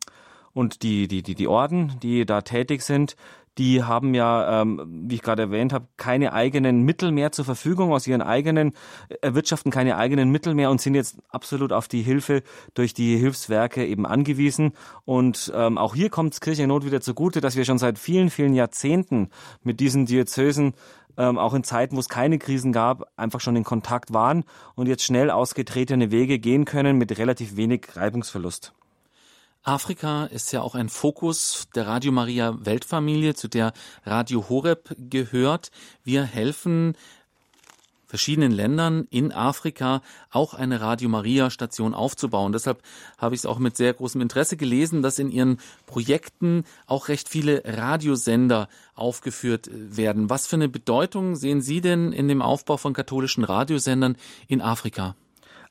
[0.53, 3.15] und die, die, die, die Orden, die da tätig sind,
[3.57, 7.91] die haben ja, ähm, wie ich gerade erwähnt habe, keine eigenen Mittel mehr zur Verfügung
[7.91, 8.73] aus ihren eigenen,
[9.21, 12.43] erwirtschaften keine eigenen Mittel mehr und sind jetzt absolut auf die Hilfe
[12.75, 14.73] durch die Hilfswerke eben angewiesen.
[15.05, 18.29] Und ähm, auch hier kommt es Kirche Not wieder zugute, dass wir schon seit vielen,
[18.29, 19.29] vielen Jahrzehnten
[19.63, 20.73] mit diesen Diözesen
[21.19, 24.87] ähm, auch in Zeiten, wo es keine Krisen gab, einfach schon in Kontakt waren und
[24.87, 28.73] jetzt schnell ausgetretene Wege gehen können mit relativ wenig Reibungsverlust.
[29.61, 33.73] Afrika ist ja auch ein Fokus der Radio Maria Weltfamilie, zu der
[34.05, 35.71] Radio Horeb gehört.
[36.03, 36.95] Wir helfen
[38.09, 42.51] verschiedenen Ländern in Afrika auch eine Radio Maria Station aufzubauen.
[42.51, 42.81] Deshalb
[43.19, 47.29] habe ich es auch mit sehr großem Interesse gelesen, dass in ihren Projekten auch recht
[47.29, 50.29] viele Radiosender aufgeführt werden.
[50.29, 54.17] Was für eine Bedeutung sehen Sie denn in dem Aufbau von katholischen Radiosendern
[54.47, 55.15] in Afrika?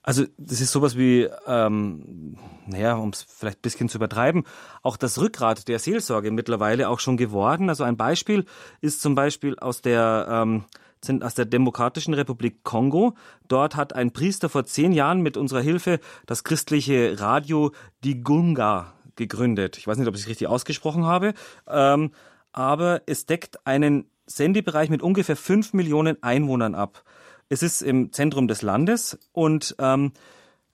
[0.05, 4.45] Also das ist sowas wie, ähm, naja, um es vielleicht ein bisschen zu übertreiben,
[4.83, 7.69] auch das Rückgrat der Seelsorge mittlerweile auch schon geworden.
[7.69, 8.47] Also ein Beispiel
[8.81, 10.65] ist zum Beispiel aus der ähm,
[11.05, 13.15] sind aus der Demokratischen Republik Kongo.
[13.47, 17.73] Dort hat ein Priester vor zehn Jahren mit unserer Hilfe das christliche Radio
[18.05, 19.79] Digunga gegründet.
[19.79, 21.35] Ich weiß nicht, ob ich es richtig ausgesprochen habe,
[21.67, 22.13] ähm,
[22.53, 27.03] aber es deckt einen Sendebereich mit ungefähr fünf Millionen Einwohnern ab.
[27.49, 30.13] Es ist im Zentrum des Landes und ähm,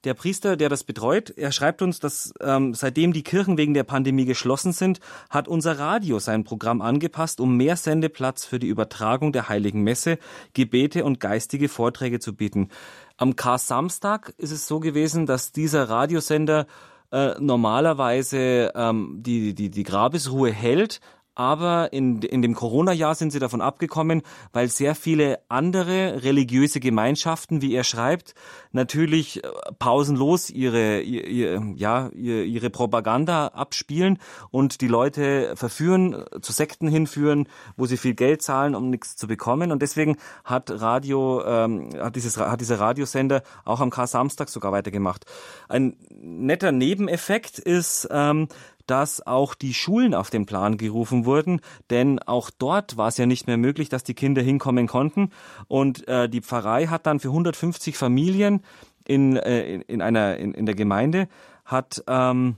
[0.05, 3.83] der Priester, der das betreut, er schreibt uns, dass ähm, seitdem die Kirchen wegen der
[3.83, 9.33] Pandemie geschlossen sind, hat unser Radio sein Programm angepasst, um mehr Sendeplatz für die Übertragung
[9.33, 10.17] der Heiligen Messe,
[10.53, 12.69] Gebete und geistige Vorträge zu bieten.
[13.17, 16.67] Am Kar-Samstag ist es so gewesen, dass dieser Radiosender
[17.11, 20.99] äh, normalerweise ähm, die, die, die Grabesruhe hält,
[21.35, 24.21] aber in, in dem Corona-Jahr sind sie davon abgekommen,
[24.53, 28.33] weil sehr viele andere religiöse Gemeinschaften, wie er schreibt,
[28.71, 34.19] natürlich äh, pausenlos ihre, ihr, ja, ihre Propaganda abspielen
[34.49, 39.27] und die Leute verführen, zu Sekten hinführen, wo sie viel Geld zahlen, um nichts zu
[39.27, 39.71] bekommen.
[39.71, 45.25] Und deswegen hat Radio, ähm, hat, dieses, hat dieser Radiosender auch am Kar-Samstag sogar weitergemacht.
[45.67, 48.47] Ein netter Nebeneffekt ist, ähm,
[48.87, 53.25] dass auch die Schulen auf den Plan gerufen wurden, denn auch dort war es ja
[53.25, 55.31] nicht mehr möglich, dass die Kinder hinkommen konnten.
[55.67, 58.61] Und äh, die Pfarrei hat dann für 150 Familien
[59.07, 61.27] in, äh, in, einer, in, in der Gemeinde
[61.63, 62.57] hat ähm,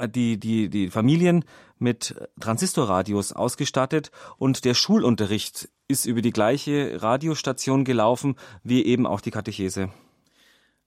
[0.00, 1.44] die, die, die Familien
[1.78, 9.20] mit Transistorradios ausgestattet und der Schulunterricht ist über die gleiche Radiostation gelaufen wie eben auch
[9.20, 9.90] die Katechese.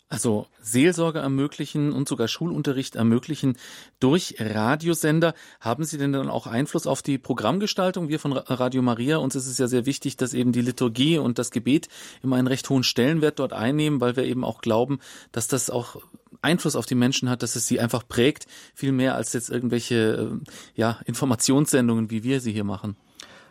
[0.09, 3.57] Also Seelsorge ermöglichen und sogar Schulunterricht ermöglichen
[3.99, 5.33] durch Radiosender.
[5.59, 8.07] Haben Sie denn dann auch Einfluss auf die Programmgestaltung?
[8.07, 11.39] Wir von Radio Maria, uns ist es ja sehr wichtig, dass eben die Liturgie und
[11.39, 11.89] das Gebet
[12.23, 14.99] immer einen recht hohen Stellenwert dort einnehmen, weil wir eben auch glauben,
[15.33, 15.97] dass das auch
[16.41, 20.39] Einfluss auf die Menschen hat, dass es sie einfach prägt, viel mehr als jetzt irgendwelche
[20.41, 22.95] äh, ja, Informationssendungen, wie wir sie hier machen.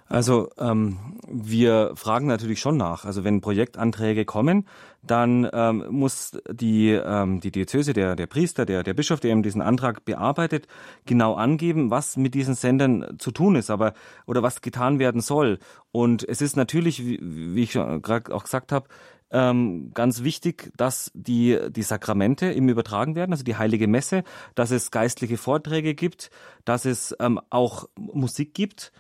[0.09, 3.05] Also ähm, wir fragen natürlich schon nach.
[3.05, 4.67] Also wenn Projektanträge kommen,
[5.03, 9.43] dann ähm, muss die, ähm, die Diözese, der, der Priester, der, der Bischof, der eben
[9.43, 10.69] diesen Antrag bearbeitet,
[11.07, 13.95] genau angeben, was mit diesen Sendern zu tun ist, aber
[14.27, 15.59] oder was getan werden soll.
[15.91, 18.89] Und es ist natürlich, wie, wie ich gerade auch gesagt habe,
[19.33, 24.23] ähm, ganz wichtig, dass die, die Sakramente eben übertragen werden, also die heilige Messe,
[24.55, 26.31] dass es geistliche Vorträge gibt,
[26.65, 28.93] dass es ähm, auch Musik gibt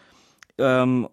[0.58, 1.08] ähm,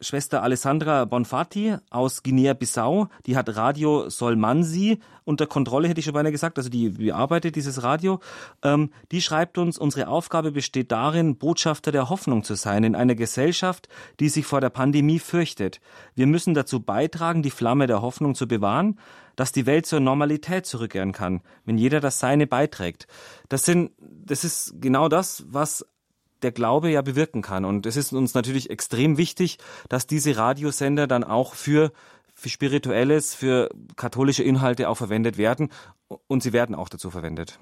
[0.00, 6.32] Schwester Alessandra Bonfatti aus Guinea-Bissau, die hat Radio Solmansi unter Kontrolle, hätte ich schon beinahe
[6.32, 8.20] gesagt, also die bearbeitet dieses Radio.
[8.62, 13.14] Ähm, die schreibt uns, unsere Aufgabe besteht darin, Botschafter der Hoffnung zu sein in einer
[13.14, 13.88] Gesellschaft,
[14.20, 15.80] die sich vor der Pandemie fürchtet.
[16.14, 18.98] Wir müssen dazu beitragen, die Flamme der Hoffnung zu bewahren,
[19.34, 23.06] dass die Welt zur Normalität zurückkehren kann, wenn jeder das Seine beiträgt.
[23.48, 25.86] Das sind, das ist genau das, was
[26.42, 27.64] der Glaube ja bewirken kann.
[27.64, 31.92] Und es ist uns natürlich extrem wichtig, dass diese Radiosender dann auch für,
[32.34, 35.70] für Spirituelles, für katholische Inhalte auch verwendet werden.
[36.26, 37.58] Und sie werden auch dazu verwendet.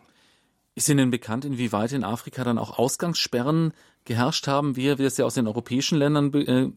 [0.75, 3.73] Ist Ihnen bekannt, inwieweit in Afrika dann auch Ausgangssperren
[4.05, 6.73] geherrscht haben, wie wir es ja aus den europäischen Ländern äh,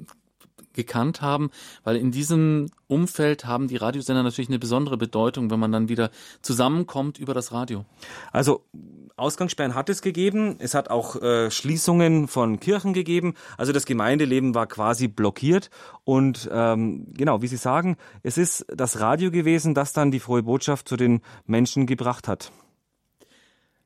[0.77, 1.49] gekannt haben,
[1.83, 6.09] weil in diesem Umfeld haben die Radiosender natürlich eine besondere Bedeutung, wenn man dann wieder
[6.41, 7.83] zusammenkommt über das Radio.
[8.31, 8.63] Also
[9.17, 10.57] Ausgangssperren hat es gegeben.
[10.59, 13.33] Es hat auch äh, Schließungen von Kirchen gegeben.
[13.57, 15.71] Also das Gemeindeleben war quasi blockiert.
[16.03, 20.43] Und ähm, genau, wie Sie sagen, es ist das Radio gewesen, das dann die frohe
[20.43, 22.51] Botschaft zu den Menschen gebracht hat.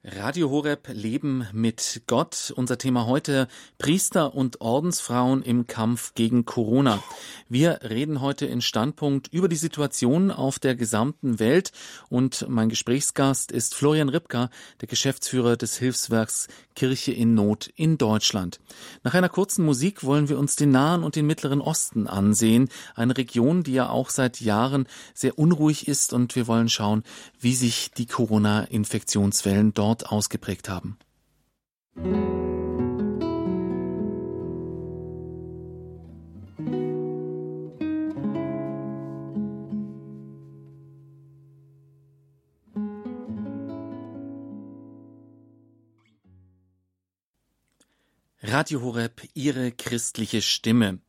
[0.04, 2.52] Radio Horeb Leben mit Gott.
[2.56, 7.04] Unser Thema heute Priester und Ordensfrauen im Kampf gegen Corona.
[7.50, 11.72] Wir reden heute in Standpunkt über die Situation auf der gesamten Welt
[12.10, 18.60] und mein Gesprächsgast ist Florian Ripka, der Geschäftsführer des Hilfswerks Kirche in Not in Deutschland.
[19.04, 23.16] Nach einer kurzen Musik wollen wir uns den Nahen und den Mittleren Osten ansehen, eine
[23.16, 27.04] Region, die ja auch seit Jahren sehr unruhig ist und wir wollen schauen,
[27.40, 30.98] wie sich die Corona-Infektionswellen dort dort ausgeprägt haben.
[48.44, 51.00] Radio Horeb, Ihre christliche Stimme.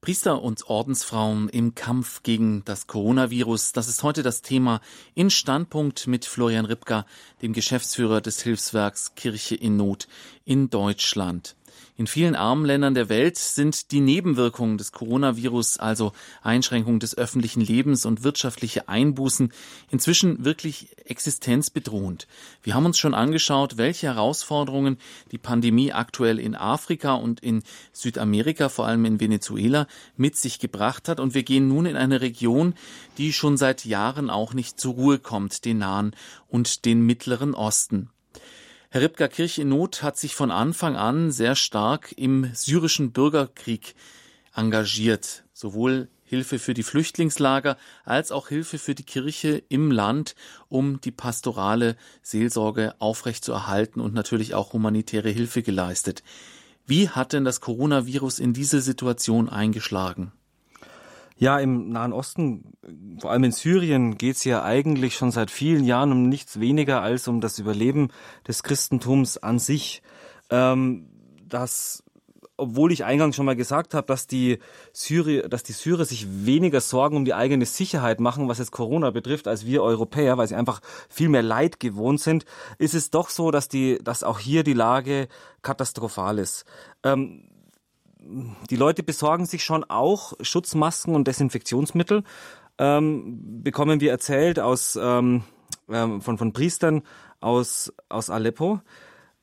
[0.00, 3.72] Priester und Ordensfrauen im Kampf gegen das Coronavirus.
[3.72, 4.80] Das ist heute das Thema
[5.14, 7.04] in Standpunkt mit Florian Ripka,
[7.42, 10.06] dem Geschäftsführer des Hilfswerks Kirche in Not
[10.44, 11.56] in Deutschland.
[11.96, 16.12] In vielen armen Ländern der Welt sind die Nebenwirkungen des Coronavirus, also
[16.42, 19.52] Einschränkung des öffentlichen Lebens und wirtschaftliche Einbußen,
[19.90, 22.28] inzwischen wirklich existenzbedrohend.
[22.62, 24.98] Wir haben uns schon angeschaut, welche Herausforderungen
[25.32, 31.08] die Pandemie aktuell in Afrika und in Südamerika, vor allem in Venezuela, mit sich gebracht
[31.08, 31.18] hat.
[31.18, 32.74] Und wir gehen nun in eine Region,
[33.18, 36.14] die schon seit Jahren auch nicht zur Ruhe kommt, den Nahen
[36.46, 38.10] und den Mittleren Osten.
[38.90, 43.94] Herr Ripka Kirche in Not hat sich von Anfang an sehr stark im syrischen Bürgerkrieg
[44.54, 50.34] engagiert, sowohl Hilfe für die Flüchtlingslager als auch Hilfe für die Kirche im Land,
[50.70, 56.22] um die pastorale Seelsorge aufrechtzuerhalten und natürlich auch humanitäre Hilfe geleistet.
[56.86, 60.32] Wie hat denn das Coronavirus in diese Situation eingeschlagen?
[61.38, 62.72] Ja, im Nahen Osten,
[63.20, 67.00] vor allem in Syrien, geht es ja eigentlich schon seit vielen Jahren um nichts weniger
[67.00, 68.08] als um das Überleben
[68.46, 70.02] des Christentums an sich.
[70.50, 71.08] Ähm,
[71.46, 72.02] das
[72.58, 74.58] obwohl ich eingangs schon mal gesagt habe, dass die
[74.92, 79.10] Syrer, dass die Syrer sich weniger Sorgen um die eigene Sicherheit machen, was jetzt Corona
[79.10, 82.44] betrifft, als wir Europäer, weil sie einfach viel mehr Leid gewohnt sind,
[82.78, 85.28] ist es doch so, dass die, dass auch hier die Lage
[85.62, 86.64] katastrophal ist.
[87.04, 87.48] Ähm,
[88.70, 92.24] die Leute besorgen sich schon auch Schutzmasken und Desinfektionsmittel,
[92.78, 95.42] ähm, bekommen wir erzählt aus ähm,
[95.90, 97.02] ähm von von Priestern
[97.40, 98.80] aus aus Aleppo.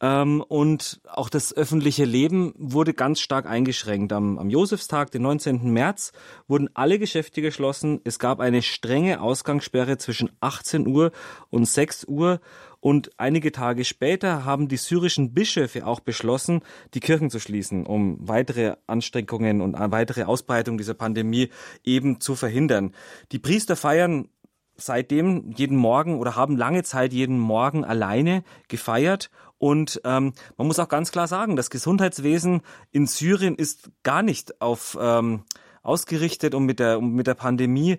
[0.02, 4.12] Ähm, und auch das öffentliche Leben wurde ganz stark eingeschränkt.
[4.12, 5.72] Am, am Josefstag, den 19.
[5.72, 6.12] März,
[6.48, 8.02] wurden alle Geschäfte geschlossen.
[8.04, 11.12] Es gab eine strenge Ausgangssperre zwischen 18 Uhr
[11.50, 12.42] und 6 Uhr.
[12.86, 16.62] Und einige Tage später haben die syrischen Bischöfe auch beschlossen,
[16.94, 21.50] die Kirchen zu schließen, um weitere Anstrengungen und weitere Ausbreitung dieser Pandemie
[21.84, 22.94] eben zu verhindern.
[23.32, 24.30] Die Priester feiern
[24.76, 30.78] seitdem jeden Morgen oder haben lange Zeit jeden Morgen alleine gefeiert und ähm, man muss
[30.78, 35.42] auch ganz klar sagen, das Gesundheitswesen in Syrien ist gar nicht auf ähm,
[35.82, 37.98] ausgerichtet, um mit der um mit der Pandemie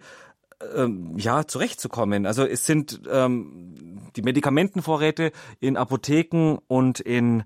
[0.75, 2.27] ähm, ja zurechtzukommen.
[2.27, 7.45] Also es sind ähm, die Medikamentenvorräte in Apotheken und in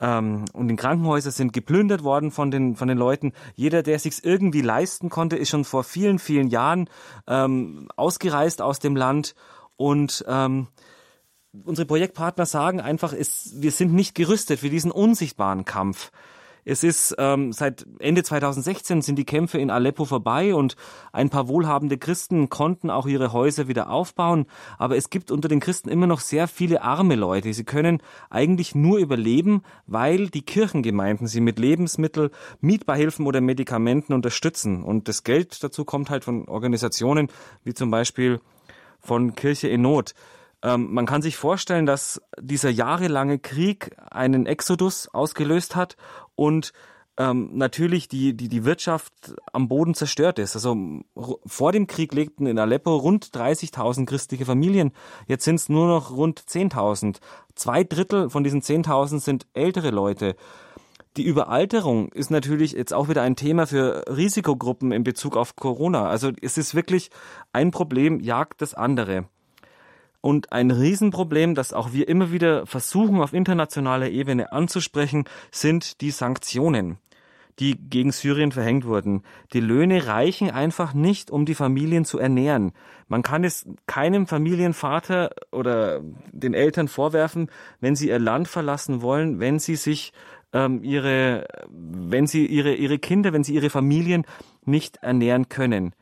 [0.00, 3.32] ähm, und in Krankenhäusern sind geplündert worden von den von den Leuten.
[3.54, 6.88] Jeder, der sich's irgendwie leisten konnte, ist schon vor vielen vielen Jahren
[7.26, 9.34] ähm, ausgereist aus dem Land
[9.76, 10.68] und ähm,
[11.64, 16.10] unsere Projektpartner sagen einfach, es, wir sind nicht gerüstet für diesen unsichtbaren Kampf.
[16.64, 20.76] Es ist ähm, seit Ende 2016 sind die Kämpfe in Aleppo vorbei und
[21.12, 24.46] ein paar wohlhabende Christen konnten auch ihre Häuser wieder aufbauen.
[24.78, 27.52] Aber es gibt unter den Christen immer noch sehr viele arme Leute.
[27.52, 34.82] Sie können eigentlich nur überleben, weil die Kirchengemeinden sie mit Lebensmittel, Mietbeihilfen oder Medikamenten unterstützen.
[34.82, 37.28] Und das Geld dazu kommt halt von Organisationen
[37.64, 38.40] wie zum Beispiel
[39.00, 40.14] von Kirche in Not.
[40.62, 45.96] Ähm, man kann sich vorstellen, dass dieser jahrelange Krieg einen Exodus ausgelöst hat
[46.34, 46.72] und
[47.20, 50.54] ähm, natürlich die, die, die Wirtschaft am Boden zerstört ist.
[50.54, 50.76] Also
[51.44, 54.92] vor dem Krieg lebten in Aleppo rund 30.000 christliche Familien.
[55.26, 57.18] Jetzt sind es nur noch rund 10.000.
[57.54, 60.34] Zwei Drittel von diesen 10.000 sind ältere Leute.
[61.16, 66.08] Die Überalterung ist natürlich jetzt auch wieder ein Thema für Risikogruppen in Bezug auf Corona.
[66.08, 67.10] Also es ist wirklich
[67.52, 69.26] ein Problem jagt das andere.
[70.20, 76.10] Und ein Riesenproblem, das auch wir immer wieder versuchen auf internationaler Ebene anzusprechen, sind die
[76.10, 76.98] Sanktionen,
[77.58, 79.22] die gegen Syrien verhängt wurden.
[79.54, 82.72] Die Löhne reichen einfach nicht, um die Familien zu ernähren.
[83.08, 86.02] Man kann es keinem Familienvater oder
[86.32, 90.12] den Eltern vorwerfen, wenn sie ihr Land verlassen wollen, wenn sie sich
[90.52, 94.24] ähm, ihre, wenn sie ihre, ihre Kinder, wenn sie ihre Familien
[94.64, 95.94] nicht ernähren können.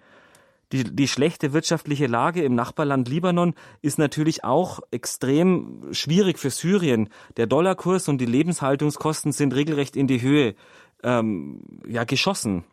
[0.72, 7.08] Die, die schlechte wirtschaftliche Lage im Nachbarland Libanon ist natürlich auch extrem schwierig für Syrien.
[7.38, 10.54] Der Dollarkurs und die Lebenshaltungskosten sind regelrecht in die Höhe
[11.02, 12.64] ähm, ja, geschossen.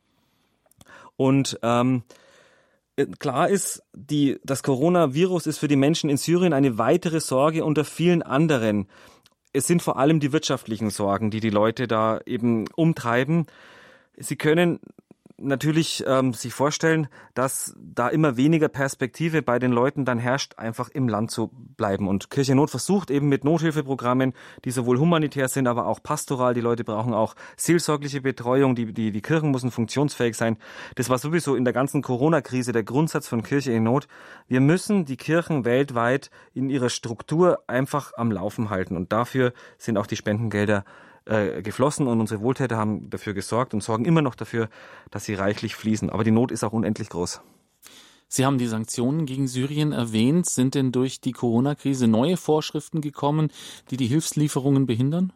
[1.15, 2.03] Und ähm,
[3.19, 7.85] klar ist, die, das Coronavirus ist für die Menschen in Syrien eine weitere Sorge unter
[7.85, 8.87] vielen anderen.
[9.53, 13.45] Es sind vor allem die wirtschaftlichen Sorgen, die die Leute da eben umtreiben.
[14.17, 14.79] Sie können
[15.37, 20.89] natürlich ähm, sich vorstellen, dass da immer weniger Perspektive bei den Leuten dann herrscht, einfach
[20.89, 22.07] im Land zu bleiben.
[22.07, 26.53] Und Kirche Not versucht eben mit Nothilfeprogrammen, die sowohl humanitär sind, aber auch pastoral.
[26.53, 28.75] Die Leute brauchen auch seelsorgliche Betreuung.
[28.75, 30.57] Die, die, die Kirchen müssen funktionsfähig sein.
[30.95, 34.07] Das war sowieso in der ganzen Corona-Krise der Grundsatz von Kirche in Not.
[34.47, 38.95] Wir müssen die Kirchen weltweit in ihrer Struktur einfach am Laufen halten.
[38.95, 40.85] Und dafür sind auch die Spendengelder
[41.25, 44.69] äh, geflossen und unsere Wohltäter haben dafür gesorgt und sorgen immer noch dafür,
[45.11, 46.09] dass sie reichlich fließen.
[46.09, 47.41] Aber die Not ist auch unendlich groß.
[48.27, 50.49] Sie haben die Sanktionen gegen Syrien erwähnt.
[50.49, 53.49] Sind denn durch die Corona-Krise neue Vorschriften gekommen,
[53.91, 55.31] die die Hilfslieferungen behindern?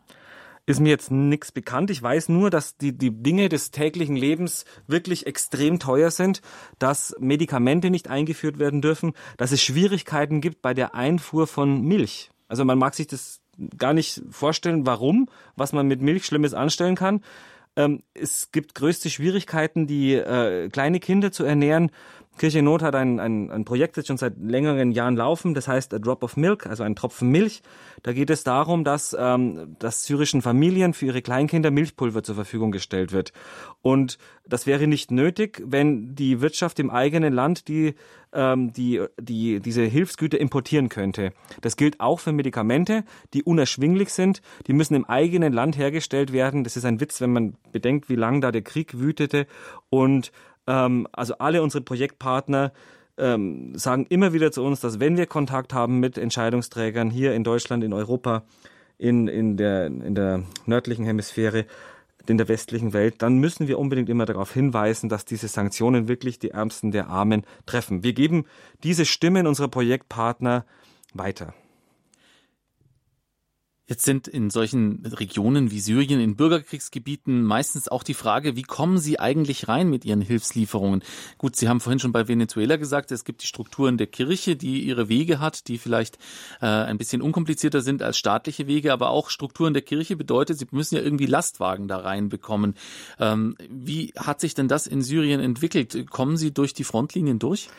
[0.65, 1.89] Ist mir jetzt nichts bekannt.
[1.89, 6.41] Ich weiß nur, dass die, die Dinge des täglichen Lebens wirklich extrem teuer sind,
[6.78, 12.30] dass Medikamente nicht eingeführt werden dürfen, dass es Schwierigkeiten gibt bei der Einfuhr von Milch.
[12.47, 13.38] Also man mag sich das
[13.78, 17.22] gar nicht vorstellen, warum, was man mit Milch Schlimmes anstellen kann.
[17.76, 21.91] Ähm, es gibt größte Schwierigkeiten, die äh, kleine Kinder zu ernähren.
[22.39, 25.93] Kirche Not hat ein, ein, ein Projekt, das schon seit längeren Jahren laufen, das heißt
[25.93, 27.62] A Drop of Milk, also ein Tropfen Milch.
[28.02, 32.71] Da geht es darum, dass, ähm, dass syrischen Familien für ihre Kleinkinder Milchpulver zur Verfügung
[32.71, 33.34] gestellt wird.
[33.82, 37.93] Und das wäre nicht nötig, wenn die Wirtschaft im eigenen Land die,
[38.34, 41.34] ähm, die, die, diese Hilfsgüter importieren könnte.
[41.62, 44.41] Das gilt auch für Medikamente, die unerschwinglich sind.
[44.65, 46.63] Die müssen im eigenen Land hergestellt werden.
[46.63, 49.45] Das ist ein Witz, wenn man bedenkt, wie lange da der Krieg wütete.
[49.89, 50.32] Und
[50.69, 52.71] ähm, also alle unsere Projektpartner
[53.17, 57.43] ähm, sagen immer wieder zu uns, dass wenn wir Kontakt haben mit Entscheidungsträgern hier in
[57.43, 58.43] Deutschland, in Europa,
[58.97, 61.65] in, in, der, in der nördlichen Hemisphäre,
[62.27, 66.37] in der westlichen Welt, dann müssen wir unbedingt immer darauf hinweisen, dass diese Sanktionen wirklich
[66.37, 68.04] die Ärmsten der Armen treffen.
[68.04, 68.46] Wir geben
[68.83, 70.65] diese Stimmen unserer Projektpartner
[71.13, 71.54] weiter.
[73.90, 79.00] Jetzt sind in solchen Regionen wie Syrien, in Bürgerkriegsgebieten meistens auch die Frage, wie kommen
[79.00, 81.02] Sie eigentlich rein mit Ihren Hilfslieferungen?
[81.40, 84.83] Gut, Sie haben vorhin schon bei Venezuela gesagt, es gibt die Strukturen der Kirche, die
[84.83, 86.19] ihre Wege hat, die vielleicht
[86.62, 90.67] äh, ein bisschen unkomplizierter sind als staatliche Wege, aber auch Strukturen der Kirche bedeutet, Sie
[90.69, 92.75] müssen ja irgendwie Lastwagen da reinbekommen.
[93.17, 96.12] Ähm, wie hat sich denn das in Syrien entwickelt?
[96.12, 97.69] Kommen Sie durch die Frontlinien durch?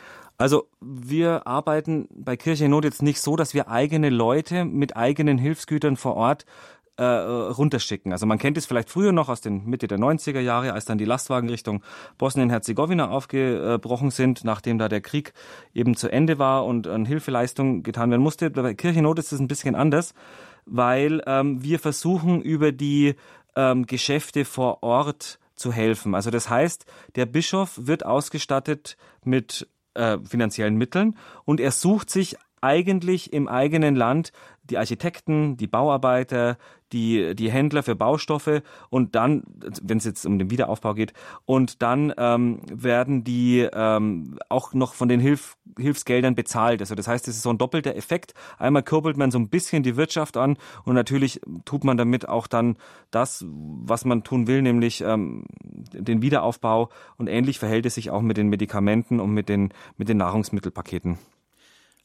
[0.41, 4.97] Also wir arbeiten bei Kirche in Not jetzt nicht so, dass wir eigene Leute mit
[4.97, 6.45] eigenen Hilfsgütern vor Ort
[6.97, 8.11] äh, runterschicken.
[8.11, 10.97] Also man kennt es vielleicht früher noch aus den Mitte der 90er Jahre, als dann
[10.97, 11.83] die Lastwagen Richtung
[12.17, 15.33] Bosnien-Herzegowina aufgebrochen sind, nachdem da der Krieg
[15.75, 18.49] eben zu Ende war und an Hilfeleistung getan werden musste.
[18.49, 20.15] Bei Kirchennot ist es ein bisschen anders,
[20.65, 23.13] weil ähm, wir versuchen über die
[23.55, 26.15] ähm, Geschäfte vor Ort zu helfen.
[26.15, 31.17] Also das heißt, der Bischof wird ausgestattet mit äh, finanziellen Mitteln.
[31.45, 34.31] Und er sucht sich eigentlich im eigenen Land
[34.63, 36.57] die Architekten, die Bauarbeiter,
[36.93, 39.43] die, die Händler für Baustoffe und dann,
[39.81, 41.13] wenn es jetzt um den Wiederaufbau geht,
[41.45, 46.81] und dann ähm, werden die ähm, auch noch von den Hilf, Hilfsgeldern bezahlt.
[46.81, 48.33] Also das heißt, es ist so ein doppelter Effekt.
[48.57, 52.47] Einmal kurbelt man so ein bisschen die Wirtschaft an und natürlich tut man damit auch
[52.47, 52.77] dann
[53.09, 55.45] das, was man tun will, nämlich ähm,
[55.93, 56.89] den Wiederaufbau.
[57.17, 61.17] Und ähnlich verhält es sich auch mit den Medikamenten und mit den, mit den Nahrungsmittelpaketen.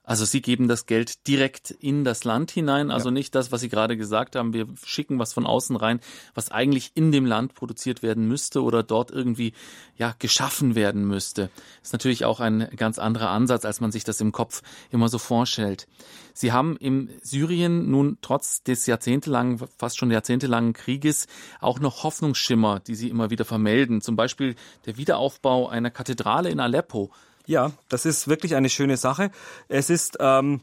[0.07, 3.13] Also Sie geben das Geld direkt in das Land hinein, also ja.
[3.13, 5.99] nicht das, was Sie gerade gesagt haben, wir schicken was von außen rein,
[6.33, 9.53] was eigentlich in dem Land produziert werden müsste oder dort irgendwie
[9.97, 11.51] ja geschaffen werden müsste.
[11.81, 15.09] Das ist natürlich auch ein ganz anderer Ansatz, als man sich das im Kopf immer
[15.09, 15.89] so vorstellt.
[16.33, 21.27] Sie haben im Syrien nun trotz des jahrzehntelangen, fast schon jahrzehntelangen Krieges
[21.61, 24.01] auch noch Hoffnungsschimmer, die Sie immer wieder vermelden.
[24.03, 24.55] Zum Beispiel
[24.85, 27.11] der Wiederaufbau einer Kathedrale in Aleppo
[27.47, 29.31] ja, das ist wirklich eine schöne Sache.
[29.69, 30.61] Es ist ähm,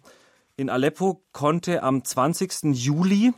[0.56, 2.76] in Aleppo konnte am 20.
[2.76, 3.34] Juli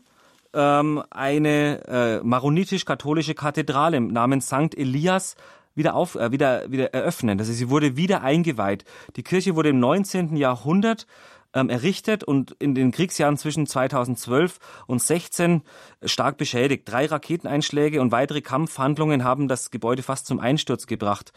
[0.54, 4.76] ähm, eine äh, maronitisch-katholische Kathedrale namens St.
[4.76, 5.36] Elias
[5.76, 7.38] wieder auf, äh, wieder, wieder eröffnen.
[7.38, 8.86] Das heißt, sie wurde wieder eingeweiht.
[9.16, 10.36] Die Kirche wurde im 19.
[10.36, 11.08] Jahrhundert
[11.54, 15.62] ähm, errichtet und in den Kriegsjahren zwischen 2012 und 16
[16.04, 16.84] stark beschädigt.
[16.86, 21.32] Drei Raketeneinschläge und weitere Kampfhandlungen haben das Gebäude fast zum Einsturz gebracht.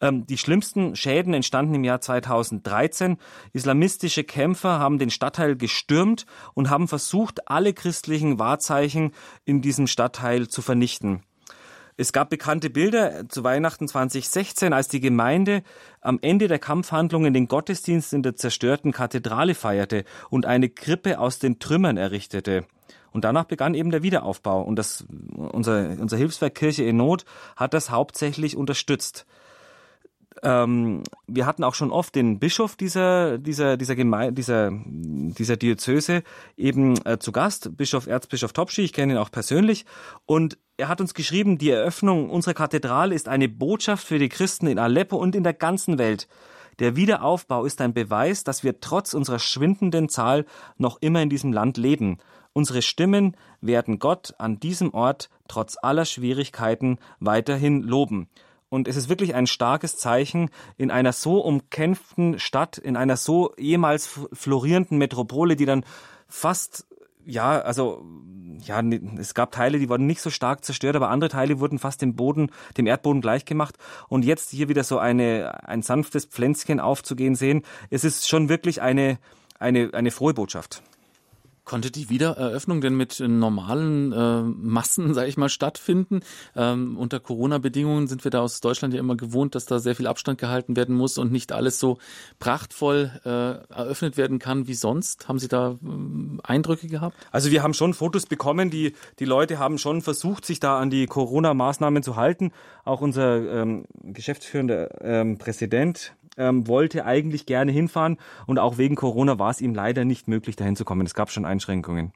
[0.00, 3.18] Ähm, die schlimmsten Schäden entstanden im Jahr 2013.
[3.52, 9.12] Islamistische Kämpfer haben den Stadtteil gestürmt und haben versucht, alle christlichen Wahrzeichen
[9.44, 11.22] in diesem Stadtteil zu vernichten.
[11.96, 15.62] Es gab bekannte Bilder zu Weihnachten 2016, als die Gemeinde
[16.00, 21.40] am Ende der Kampfhandlungen den Gottesdienst in der zerstörten Kathedrale feierte und eine Krippe aus
[21.40, 22.64] den Trümmern errichtete.
[23.12, 24.62] Und danach begann eben der Wiederaufbau.
[24.62, 25.04] Und das,
[25.36, 29.26] unser, unser Hilfswerk Kirche in Not hat das hauptsächlich unterstützt.
[30.42, 36.22] Ähm, wir hatten auch schon oft den Bischof dieser dieser dieser Geme dieser dieser Diözese
[36.56, 38.82] eben äh, zu Gast, Bischof Erzbischof Topschi.
[38.82, 39.84] Ich kenne ihn auch persönlich
[40.24, 44.66] und er hat uns geschrieben: Die Eröffnung unserer Kathedrale ist eine Botschaft für die Christen
[44.66, 46.26] in Aleppo und in der ganzen Welt.
[46.78, 50.46] Der Wiederaufbau ist ein Beweis, dass wir trotz unserer schwindenden Zahl
[50.78, 52.16] noch immer in diesem Land leben.
[52.54, 58.28] Unsere Stimmen werden Gott an diesem Ort trotz aller Schwierigkeiten weiterhin loben.
[58.70, 60.48] Und es ist wirklich ein starkes Zeichen
[60.78, 65.84] in einer so umkämpften Stadt, in einer so ehemals florierenden Metropole, die dann
[66.28, 66.86] fast
[67.26, 68.04] ja, also
[68.64, 68.82] ja,
[69.18, 72.16] es gab Teile, die wurden nicht so stark zerstört, aber andere Teile wurden fast dem
[72.16, 73.76] Boden, dem Erdboden gleichgemacht.
[74.08, 78.82] Und jetzt hier wieder so eine ein sanftes Pflänzchen aufzugehen sehen, es ist schon wirklich
[78.82, 79.18] eine
[79.58, 80.82] eine eine frohe Botschaft.
[81.70, 86.18] Konnte die Wiedereröffnung denn mit normalen äh, Massen, sage ich mal, stattfinden?
[86.56, 90.08] Ähm, unter Corona-Bedingungen sind wir da aus Deutschland ja immer gewohnt, dass da sehr viel
[90.08, 91.98] Abstand gehalten werden muss und nicht alles so
[92.40, 93.28] prachtvoll äh,
[93.72, 95.28] eröffnet werden kann wie sonst.
[95.28, 97.16] Haben Sie da äh, Eindrücke gehabt?
[97.30, 98.70] Also wir haben schon Fotos bekommen.
[98.70, 102.50] Die, die Leute haben schon versucht, sich da an die Corona-Maßnahmen zu halten.
[102.84, 108.16] Auch unser ähm, geschäftsführender ähm, Präsident ähm, wollte eigentlich gerne hinfahren
[108.46, 111.06] und auch wegen Corona war es ihm leider nicht möglich, dahin zu kommen.
[111.06, 112.12] Es gab schon Einschränkungen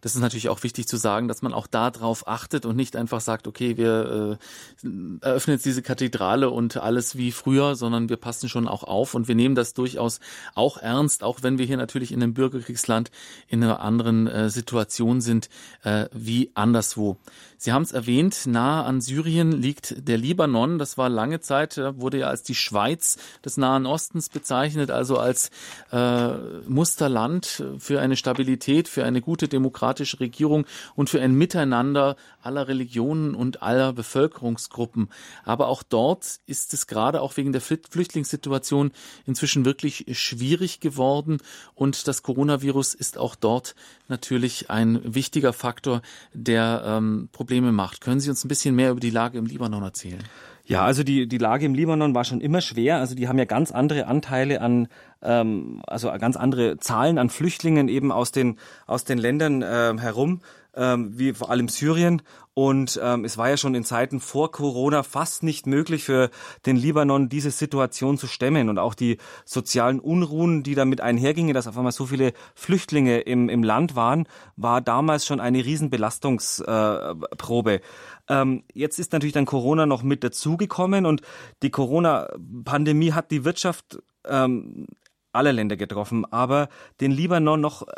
[0.00, 3.20] das ist natürlich auch wichtig zu sagen, dass man auch darauf achtet und nicht einfach
[3.20, 4.38] sagt, okay, wir
[4.82, 4.88] äh,
[5.20, 9.28] eröffnen jetzt diese Kathedrale und alles wie früher, sondern wir passen schon auch auf und
[9.28, 10.20] wir nehmen das durchaus
[10.54, 13.10] auch ernst, auch wenn wir hier natürlich in einem Bürgerkriegsland
[13.48, 15.48] in einer anderen äh, Situation sind
[15.82, 17.16] äh, wie anderswo.
[17.58, 20.78] Sie haben es erwähnt, nahe an Syrien liegt der Libanon.
[20.78, 25.50] Das war lange Zeit, wurde ja als die Schweiz des Nahen Ostens bezeichnet, also als
[25.92, 26.28] äh,
[26.66, 32.68] Musterland für eine Stabilität, für eine gute Demokratie demokratische Regierung und für ein Miteinander aller
[32.68, 35.08] Religionen und aller Bevölkerungsgruppen.
[35.44, 38.92] Aber auch dort ist es gerade auch wegen der Flüchtlingssituation
[39.26, 41.38] inzwischen wirklich schwierig geworden
[41.74, 43.74] und das Coronavirus ist auch dort
[44.08, 48.00] natürlich ein wichtiger Faktor, der ähm, Probleme macht.
[48.00, 50.22] Können Sie uns ein bisschen mehr über die Lage im Libanon erzählen?
[50.70, 52.98] Ja, also die, die Lage im Libanon war schon immer schwer.
[52.98, 54.86] Also die haben ja ganz andere Anteile an,
[55.20, 58.56] ähm, also ganz andere Zahlen an Flüchtlingen eben aus den,
[58.86, 60.42] aus den Ländern äh, herum,
[60.76, 62.22] ähm, wie vor allem Syrien.
[62.60, 66.28] Und ähm, es war ja schon in Zeiten vor Corona fast nicht möglich für
[66.66, 68.68] den Libanon, diese Situation zu stemmen.
[68.68, 73.48] Und auch die sozialen Unruhen, die damit einhergingen, dass auf einmal so viele Flüchtlinge im,
[73.48, 77.72] im Land waren, war damals schon eine Riesenbelastungsprobe.
[77.72, 77.80] Äh,
[78.28, 81.22] ähm, jetzt ist natürlich dann Corona noch mit dazugekommen und
[81.62, 84.86] die Corona-Pandemie hat die Wirtschaft ähm,
[85.32, 86.68] aller Länder getroffen, aber
[87.00, 87.92] den Libanon noch äh,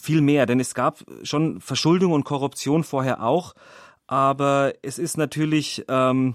[0.00, 3.54] viel mehr, denn es gab schon Verschuldung und Korruption vorher auch,
[4.06, 6.34] aber es ist natürlich ähm,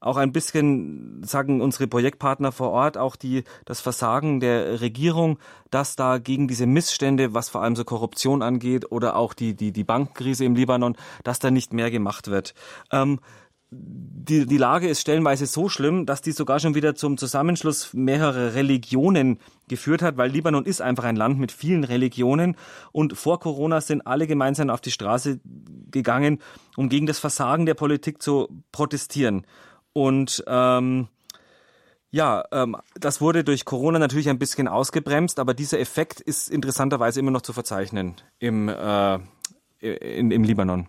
[0.00, 5.38] auch ein bisschen, sagen unsere Projektpartner vor Ort, auch die, das Versagen der Regierung,
[5.70, 9.72] dass da gegen diese Missstände, was vor allem so Korruption angeht oder auch die, die,
[9.72, 12.54] die Bankenkrise im Libanon, dass da nicht mehr gemacht wird.
[12.92, 13.18] Ähm,
[13.70, 18.54] die, die Lage ist stellenweise so schlimm, dass die sogar schon wieder zum Zusammenschluss mehrerer
[18.54, 19.38] Religionen
[19.68, 22.56] geführt hat, weil Libanon ist einfach ein Land mit vielen Religionen
[22.92, 25.40] und vor Corona sind alle gemeinsam auf die Straße
[25.90, 26.40] gegangen,
[26.76, 29.46] um gegen das Versagen der Politik zu protestieren.
[29.92, 31.08] Und ähm,
[32.10, 37.20] ja, ähm, das wurde durch Corona natürlich ein bisschen ausgebremst, aber dieser Effekt ist interessanterweise
[37.20, 39.18] immer noch zu verzeichnen im, äh,
[39.80, 40.86] in, im Libanon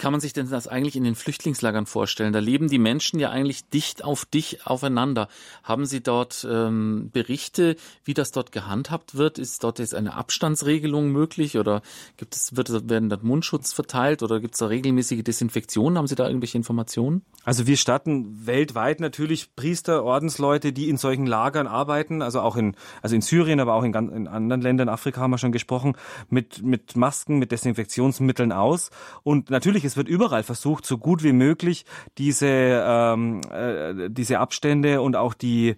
[0.00, 2.32] kann man sich denn das eigentlich in den Flüchtlingslagern vorstellen?
[2.32, 5.28] Da leben die Menschen ja eigentlich dicht auf dich aufeinander.
[5.62, 9.38] Haben Sie dort ähm, Berichte, wie das dort gehandhabt wird?
[9.38, 11.82] Ist dort jetzt eine Abstandsregelung möglich oder
[12.16, 15.98] gibt es, wird, werden dort Mundschutz verteilt oder gibt es da regelmäßige Desinfektionen?
[15.98, 17.22] Haben Sie da irgendwelche Informationen?
[17.44, 22.74] Also wir starten weltweit natürlich Priester, Ordensleute, die in solchen Lagern arbeiten, also auch in,
[23.02, 25.94] also in Syrien, aber auch in, in anderen Ländern, Afrika haben wir schon gesprochen,
[26.30, 28.90] mit, mit Masken, mit Desinfektionsmitteln aus.
[29.22, 31.84] Und natürlich es wird überall versucht, so gut wie möglich
[32.18, 35.76] diese, ähm, äh, diese Abstände und auch die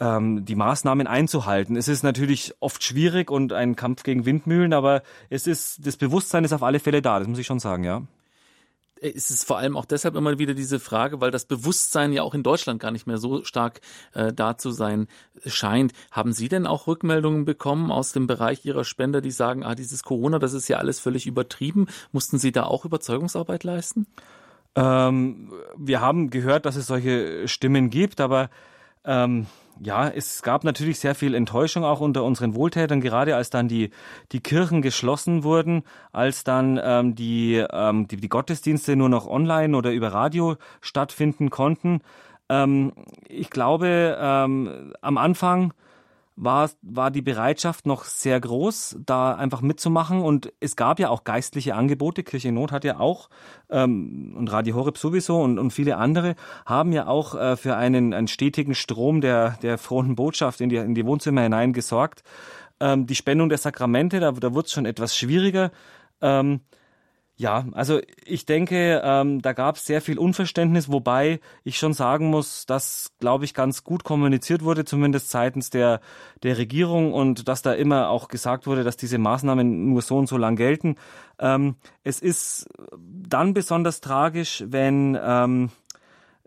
[0.00, 1.76] ähm, die Maßnahmen einzuhalten.
[1.76, 6.44] Es ist natürlich oft schwierig und ein Kampf gegen Windmühlen, aber es ist das Bewusstsein
[6.44, 7.18] ist auf alle Fälle da.
[7.18, 8.02] Das muss ich schon sagen, ja
[9.02, 12.34] ist es vor allem auch deshalb immer wieder diese Frage, weil das Bewusstsein ja auch
[12.34, 13.80] in Deutschland gar nicht mehr so stark
[14.14, 15.08] äh, da zu sein
[15.44, 15.92] scheint.
[16.10, 20.02] Haben Sie denn auch Rückmeldungen bekommen aus dem Bereich Ihrer Spender, die sagen, ah, dieses
[20.02, 21.86] Corona, das ist ja alles völlig übertrieben?
[22.12, 24.06] Mussten Sie da auch Überzeugungsarbeit leisten?
[24.74, 28.50] Ähm, wir haben gehört, dass es solche Stimmen gibt, aber
[29.04, 29.46] ähm,
[29.80, 33.90] ja, es gab natürlich sehr viel Enttäuschung auch unter unseren Wohltätern, gerade als dann die,
[34.32, 39.76] die Kirchen geschlossen wurden, als dann ähm, die, ähm, die, die Gottesdienste nur noch online
[39.76, 42.00] oder über Radio stattfinden konnten.
[42.48, 42.92] Ähm,
[43.28, 45.72] ich glaube, ähm, am Anfang
[46.36, 50.20] war, war die Bereitschaft noch sehr groß, da einfach mitzumachen.
[50.20, 52.22] Und es gab ja auch geistliche Angebote.
[52.22, 53.28] Kirche in Not hat ja auch,
[53.70, 58.14] ähm, und Radio Horeb sowieso und, und viele andere, haben ja auch äh, für einen,
[58.14, 62.22] einen stetigen Strom der, der frohen Botschaft in die, in die Wohnzimmer hinein gesorgt.
[62.80, 65.70] Ähm, die Spendung der Sakramente, da, da wird es schon etwas schwieriger.
[66.20, 66.60] Ähm,
[67.42, 72.30] ja, also ich denke, ähm, da gab es sehr viel Unverständnis, wobei ich schon sagen
[72.30, 76.00] muss, dass, glaube ich, ganz gut kommuniziert wurde, zumindest seitens der,
[76.44, 80.28] der Regierung und dass da immer auch gesagt wurde, dass diese Maßnahmen nur so und
[80.28, 80.94] so lang gelten.
[81.40, 81.74] Ähm,
[82.04, 85.70] es ist dann besonders tragisch, wenn ähm,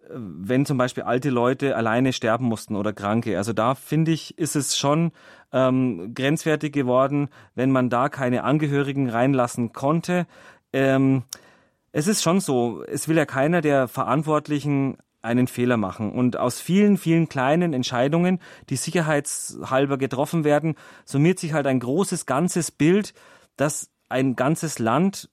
[0.07, 3.37] wenn zum Beispiel alte Leute alleine sterben mussten oder Kranke.
[3.37, 5.11] Also da finde ich, ist es schon
[5.51, 10.27] ähm, grenzwertig geworden, wenn man da keine Angehörigen reinlassen konnte
[10.75, 11.23] ähm,
[11.93, 16.11] es ist schon so, es will ja keiner der Verantwortlichen einen Fehler machen.
[16.11, 22.25] Und aus vielen, vielen kleinen Entscheidungen, die sicherheitshalber getroffen werden, summiert sich halt ein großes,
[22.25, 23.13] ganzes Bild,
[23.55, 25.29] das ein ganzes Land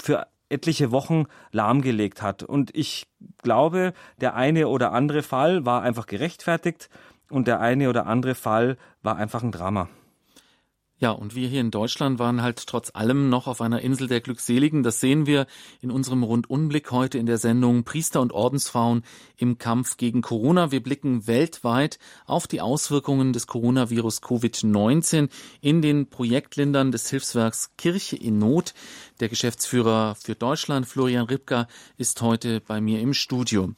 [0.00, 2.44] für etliche Wochen lahmgelegt hat.
[2.44, 3.08] Und ich
[3.42, 6.88] glaube, der eine oder andere Fall war einfach gerechtfertigt
[7.28, 9.88] und der eine oder andere Fall war einfach ein Drama.
[11.00, 14.20] Ja, und wir hier in Deutschland waren halt trotz allem noch auf einer Insel der
[14.20, 14.82] Glückseligen.
[14.82, 15.46] Das sehen wir
[15.80, 19.02] in unserem Rundunblick heute in der Sendung Priester und Ordensfrauen
[19.38, 20.72] im Kampf gegen Corona.
[20.72, 25.30] Wir blicken weltweit auf die Auswirkungen des Coronavirus Covid-19
[25.62, 28.74] in den Projektländern des Hilfswerks Kirche in Not.
[29.20, 33.70] Der Geschäftsführer für Deutschland, Florian Ripka, ist heute bei mir im Studio.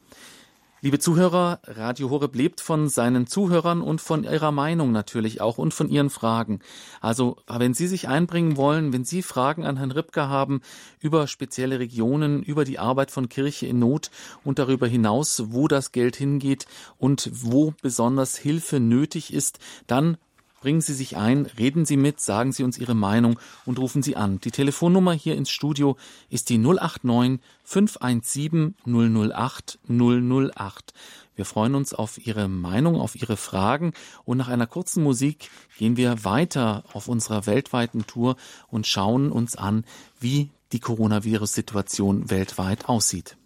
[0.84, 5.72] Liebe Zuhörer, Radio Horeb lebt von seinen Zuhörern und von ihrer Meinung natürlich auch und
[5.72, 6.58] von ihren Fragen.
[7.00, 10.60] Also, wenn Sie sich einbringen wollen, wenn Sie Fragen an Herrn Ripka haben
[10.98, 14.10] über spezielle Regionen, über die Arbeit von Kirche in Not
[14.42, 16.66] und darüber hinaus, wo das Geld hingeht
[16.98, 20.18] und wo besonders Hilfe nötig ist, dann
[20.62, 23.36] Bringen Sie sich ein, reden Sie mit, sagen Sie uns Ihre Meinung
[23.66, 24.38] und rufen Sie an.
[24.38, 25.96] Die Telefonnummer hier ins Studio
[26.30, 30.94] ist die 089 517 008 008.
[31.34, 33.92] Wir freuen uns auf Ihre Meinung, auf Ihre Fragen
[34.24, 38.36] und nach einer kurzen Musik gehen wir weiter auf unserer weltweiten Tour
[38.68, 39.84] und schauen uns an,
[40.20, 43.36] wie die Coronavirus-Situation weltweit aussieht.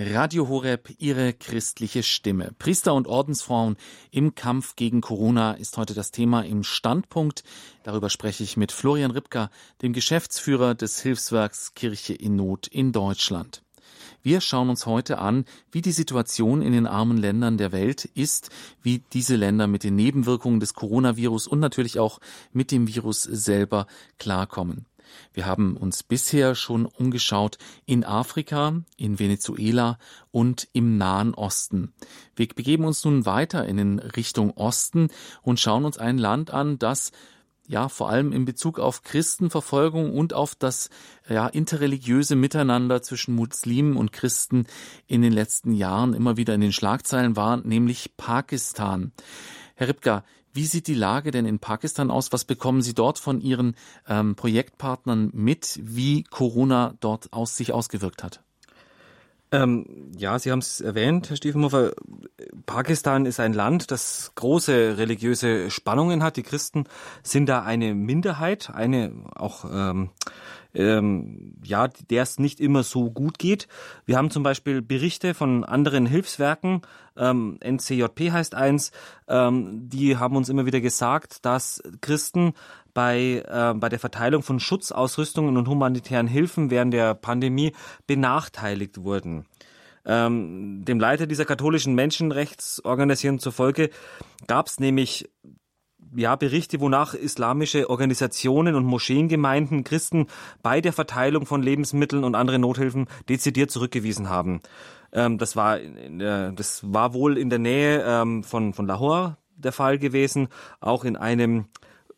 [0.00, 2.52] Radio Horeb, Ihre christliche Stimme.
[2.60, 3.76] Priester und Ordensfrauen
[4.12, 7.42] im Kampf gegen Corona ist heute das Thema im Standpunkt.
[7.82, 9.50] Darüber spreche ich mit Florian Ripka,
[9.82, 13.64] dem Geschäftsführer des Hilfswerks Kirche in Not in Deutschland.
[14.22, 18.50] Wir schauen uns heute an, wie die Situation in den armen Ländern der Welt ist,
[18.84, 22.20] wie diese Länder mit den Nebenwirkungen des Coronavirus und natürlich auch
[22.52, 23.88] mit dem Virus selber
[24.20, 24.86] klarkommen.
[25.32, 29.98] Wir haben uns bisher schon umgeschaut in Afrika, in Venezuela
[30.30, 31.92] und im Nahen Osten.
[32.36, 35.08] Wir begeben uns nun weiter in Richtung Osten
[35.42, 37.12] und schauen uns ein Land an, das
[37.68, 40.88] ja, vor allem in Bezug auf Christenverfolgung und auf das
[41.28, 44.66] ja, interreligiöse Miteinander zwischen Muslimen und Christen
[45.06, 49.12] in den letzten Jahren immer wieder in den Schlagzeilen war, nämlich Pakistan.
[49.74, 52.32] Herr Ripka, wie sieht die Lage denn in Pakistan aus?
[52.32, 53.76] Was bekommen Sie dort von Ihren
[54.08, 58.42] ähm, Projektpartnern mit, wie Corona dort aus sich ausgewirkt hat?
[59.50, 61.92] Ähm, ja, Sie haben es erwähnt, Herr Stiefenhofer.
[62.66, 66.36] Pakistan ist ein Land, das große religiöse Spannungen hat.
[66.36, 66.84] Die Christen
[67.22, 70.10] sind da eine Minderheit, eine auch ähm,
[70.78, 73.66] ähm, ja, der es nicht immer so gut geht.
[74.06, 76.82] Wir haben zum Beispiel Berichte von anderen Hilfswerken,
[77.16, 78.92] ähm, NCJP heißt eins,
[79.26, 82.54] ähm, die haben uns immer wieder gesagt, dass Christen
[82.94, 87.72] bei, äh, bei der Verteilung von Schutzausrüstungen und humanitären Hilfen während der Pandemie
[88.06, 89.46] benachteiligt wurden.
[90.06, 93.90] Ähm, dem Leiter dieser katholischen Menschenrechtsorganisation zufolge
[94.46, 95.28] gab es nämlich
[96.14, 100.26] ja, Berichte, wonach islamische Organisationen und Moscheengemeinden Christen
[100.62, 104.60] bei der Verteilung von Lebensmitteln und anderen Nothilfen dezidiert zurückgewiesen haben.
[105.12, 109.72] Ähm, das, war, äh, das war wohl in der Nähe ähm, von, von Lahore der
[109.72, 110.48] Fall gewesen.
[110.80, 111.66] Auch in einem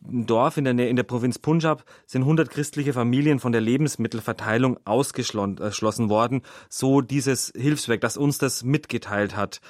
[0.01, 4.79] Dorf in der, Nähe, in der Provinz Punjab sind 100 christliche Familien von der Lebensmittelverteilung
[4.87, 6.43] ausgeschlossen worden.
[6.69, 9.61] So dieses Hilfswerk, das uns das mitgeteilt hat.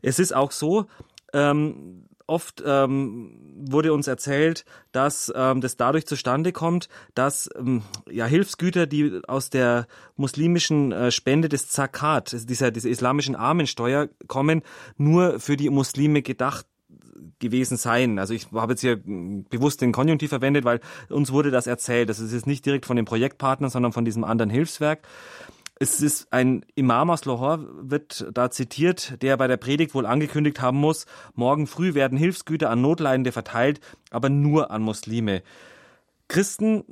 [0.00, 0.86] Es ist auch so,
[1.32, 8.26] ähm, oft ähm, wurde uns erzählt, dass ähm, das dadurch zustande kommt, dass ähm, ja
[8.26, 14.62] Hilfsgüter, die aus der muslimischen äh, Spende des Zakat, dieser, dieser islamischen Armensteuer kommen,
[14.96, 16.66] nur für die Muslime gedacht
[17.38, 18.18] gewesen sein.
[18.18, 22.08] Also ich habe jetzt hier hm, bewusst den Konjunktiv verwendet, weil uns wurde das erzählt.
[22.08, 25.06] Das ist jetzt nicht direkt von dem Projektpartner, sondern von diesem anderen Hilfswerk.
[25.82, 30.60] Es ist ein Imam aus Lahore, wird da zitiert, der bei der Predigt wohl angekündigt
[30.60, 33.80] haben muss, morgen früh werden Hilfsgüter an Notleidende verteilt,
[34.12, 35.42] aber nur an Muslime.
[36.28, 36.84] Christen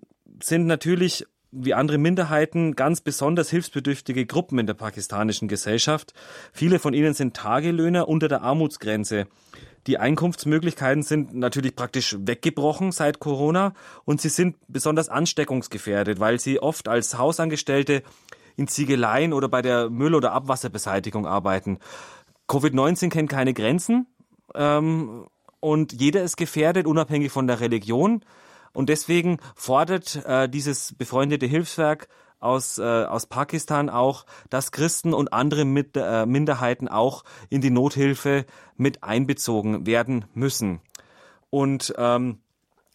[0.42, 6.12] sind natürlich wie andere Minderheiten ganz besonders hilfsbedürftige Gruppen in der pakistanischen Gesellschaft.
[6.52, 9.28] Viele von ihnen sind Tagelöhner unter der Armutsgrenze.
[9.86, 13.72] Die Einkunftsmöglichkeiten sind natürlich praktisch weggebrochen seit Corona
[14.04, 18.02] und sie sind besonders ansteckungsgefährdet, weil sie oft als Hausangestellte
[18.60, 21.78] in Ziegeleien oder bei der Müll- oder Abwasserbeseitigung arbeiten.
[22.46, 24.06] Covid-19 kennt keine Grenzen
[24.54, 25.26] ähm,
[25.60, 28.22] und jeder ist gefährdet, unabhängig von der Religion.
[28.72, 32.08] Und deswegen fordert äh, dieses befreundete Hilfswerk
[32.38, 37.70] aus, äh, aus Pakistan auch, dass Christen und andere mit, äh, Minderheiten auch in die
[37.70, 38.44] Nothilfe
[38.76, 40.80] mit einbezogen werden müssen.
[41.48, 42.38] Und ähm,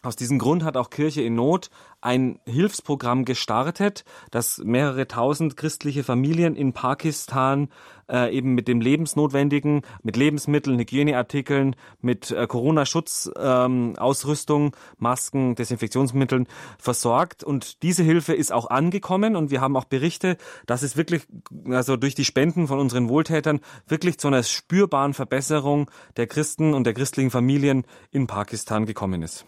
[0.02, 1.70] aus diesem Grund hat auch Kirche in Not
[2.06, 7.68] ein Hilfsprogramm gestartet, das mehrere tausend christliche Familien in Pakistan
[8.08, 16.46] äh, eben mit dem Lebensnotwendigen, mit Lebensmitteln, Hygieneartikeln, mit äh, Corona-Schutzausrüstung, ähm, Masken, Desinfektionsmitteln
[16.78, 17.42] versorgt.
[17.42, 20.36] Und diese Hilfe ist auch angekommen und wir haben auch Berichte,
[20.66, 21.26] dass es wirklich,
[21.68, 26.84] also durch die Spenden von unseren Wohltätern, wirklich zu einer spürbaren Verbesserung der Christen und
[26.84, 29.44] der christlichen Familien in Pakistan gekommen ist.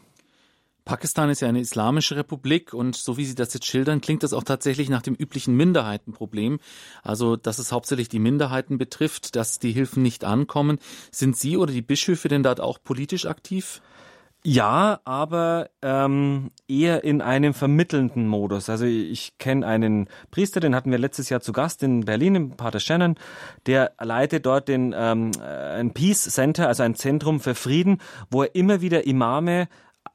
[0.88, 4.32] Pakistan ist ja eine islamische Republik und so wie Sie das jetzt schildern, klingt das
[4.32, 6.60] auch tatsächlich nach dem üblichen Minderheitenproblem.
[7.02, 10.78] Also, dass es hauptsächlich die Minderheiten betrifft, dass die Hilfen nicht ankommen.
[11.12, 13.82] Sind Sie oder die Bischöfe denn dort auch politisch aktiv?
[14.42, 18.70] Ja, aber ähm, eher in einem vermittelnden Modus.
[18.70, 22.50] Also ich kenne einen Priester, den hatten wir letztes Jahr zu Gast in Berlin, im
[22.52, 23.16] Pater Shannon,
[23.66, 28.54] der leitet dort den ähm, ein Peace Center, also ein Zentrum für Frieden, wo er
[28.54, 29.68] immer wieder Imame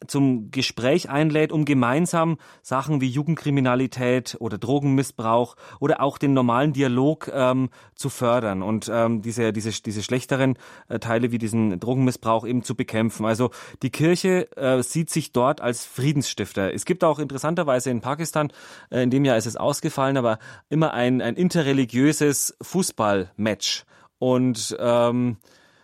[0.07, 7.29] zum Gespräch einlädt, um gemeinsam Sachen wie Jugendkriminalität oder Drogenmissbrauch oder auch den normalen Dialog
[7.33, 10.57] ähm, zu fördern und ähm, diese, diese, diese schlechteren
[10.89, 13.25] äh, Teile wie diesen Drogenmissbrauch eben zu bekämpfen.
[13.25, 13.51] Also
[13.81, 16.73] die Kirche äh, sieht sich dort als Friedensstifter.
[16.73, 18.51] Es gibt auch interessanterweise in Pakistan,
[18.89, 20.39] äh, in dem Jahr ist es ausgefallen, aber
[20.69, 23.85] immer ein, ein interreligiöses Fußballmatch.
[24.19, 25.37] Und ähm,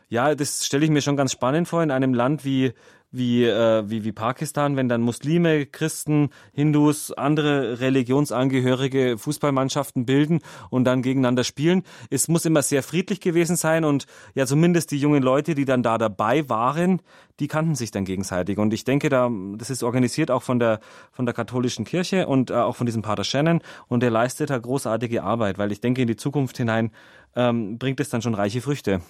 [0.09, 2.74] ja, das stelle ich mir schon ganz spannend vor in einem Land wie
[3.12, 10.39] wie, äh, wie, wie Pakistan, wenn dann Muslime, Christen, Hindus, andere Religionsangehörige Fußballmannschaften bilden
[10.70, 11.84] und dann gegeneinander spielen.
[12.10, 14.05] Es muss immer sehr friedlich gewesen sein und
[14.36, 17.01] ja, zumindest die jungen Leute, die dann da dabei waren,
[17.39, 18.57] die kannten sich dann gegenseitig.
[18.57, 20.80] Und ich denke, da, das ist organisiert auch von der,
[21.12, 24.57] von der katholischen Kirche und äh, auch von diesem Pater Shannon und der leistet da
[24.57, 26.91] großartige Arbeit, weil ich denke, in die Zukunft hinein
[27.36, 29.01] ähm, bringt es dann schon reiche Früchte.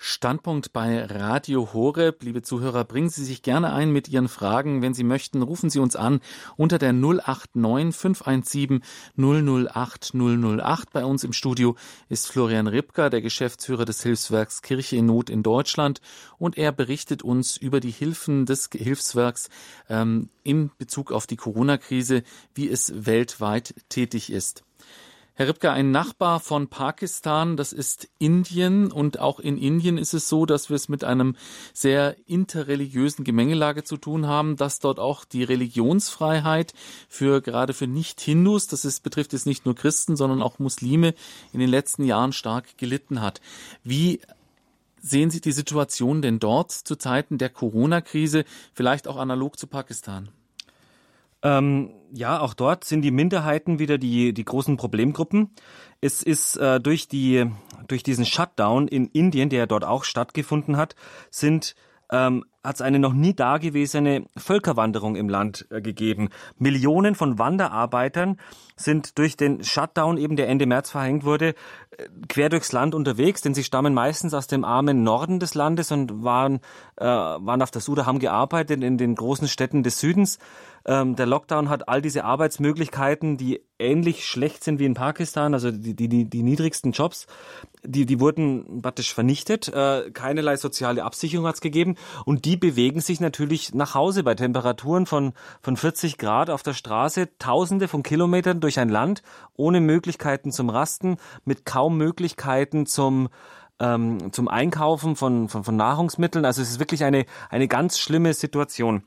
[0.00, 2.22] Standpunkt bei Radio Horeb.
[2.22, 4.80] Liebe Zuhörer, bringen Sie sich gerne ein mit Ihren Fragen.
[4.80, 6.20] Wenn Sie möchten, rufen Sie uns an
[6.56, 8.84] unter der 089 517
[9.16, 10.92] 008 008.
[10.92, 11.74] Bei uns im Studio
[12.08, 16.00] ist Florian Ripka, der Geschäftsführer des Hilfswerks Kirche in Not in Deutschland.
[16.38, 19.48] Und er berichtet uns über die Hilfen des Hilfswerks
[19.88, 22.22] ähm, in Bezug auf die Corona-Krise,
[22.54, 24.62] wie es weltweit tätig ist.
[25.38, 28.90] Herr Ripka, ein Nachbar von Pakistan, das ist Indien.
[28.90, 31.36] Und auch in Indien ist es so, dass wir es mit einem
[31.72, 36.74] sehr interreligiösen Gemengelage zu tun haben, dass dort auch die Religionsfreiheit
[37.08, 41.14] für gerade für Nicht-Hindus, das ist, betrifft es nicht nur Christen, sondern auch Muslime,
[41.52, 43.40] in den letzten Jahren stark gelitten hat.
[43.84, 44.20] Wie
[45.00, 50.30] sehen Sie die Situation denn dort zu Zeiten der Corona-Krise, vielleicht auch analog zu Pakistan?
[51.42, 55.54] Ähm, ja, auch dort sind die Minderheiten wieder die, die großen Problemgruppen.
[56.00, 57.46] Es ist äh, durch, die,
[57.86, 60.94] durch diesen Shutdown in Indien, der dort auch stattgefunden hat,
[61.30, 61.74] sind
[62.10, 66.28] ähm, hat es eine noch nie dagewesene Völkerwanderung im Land äh, gegeben.
[66.56, 68.38] Millionen von Wanderarbeitern
[68.76, 71.54] sind durch den Shutdown, eben der Ende März verhängt wurde, äh,
[72.28, 76.24] quer durchs Land unterwegs, denn sie stammen meistens aus dem armen Norden des Landes und
[76.24, 76.60] waren,
[76.96, 80.38] äh, waren auf der Suda, haben gearbeitet in den großen Städten des Südens
[80.88, 85.70] ähm, der Lockdown hat all diese Arbeitsmöglichkeiten, die ähnlich schlecht sind wie in Pakistan, also
[85.70, 87.26] die, die, die niedrigsten Jobs,
[87.84, 89.68] die, die wurden praktisch vernichtet.
[89.68, 91.96] Äh, keinerlei soziale Absicherung hat es gegeben.
[92.24, 96.72] Und die bewegen sich natürlich nach Hause bei Temperaturen von, von 40 Grad auf der
[96.72, 99.22] Straße, tausende von Kilometern durch ein Land,
[99.56, 103.28] ohne Möglichkeiten zum Rasten, mit kaum Möglichkeiten zum
[103.80, 106.44] ähm, zum Einkaufen von, von, von Nahrungsmitteln.
[106.44, 109.04] Also es ist wirklich eine, eine ganz schlimme Situation.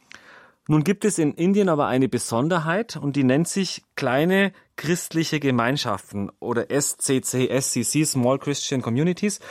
[0.72, 6.32] Nun gibt es in Indien aber eine Besonderheit und die nennt sich kleine christliche Gemeinschaften
[6.39, 9.41] oder SCC, SCC, Small Christian Communities.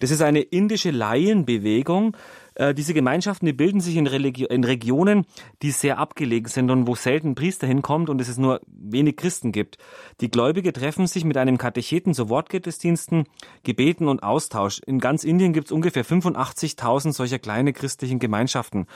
[0.00, 2.14] Das ist eine indische Laienbewegung.
[2.56, 5.24] Äh, diese Gemeinschaften, die bilden sich in, Religi in Regionen,
[5.62, 9.52] die sehr abgelegen sind und wo selten Priester hinkommt und es es nur wenig Christen
[9.52, 9.78] gibt.
[10.20, 13.24] Die Gläubige treffen sich mit einem Katecheten zu Wortgottesdiensten,
[13.62, 14.80] Gebeten und Austausch.
[14.80, 18.86] In ganz Indien gibt es ungefähr 85.000 solcher kleine christlichen Gemeinschaften.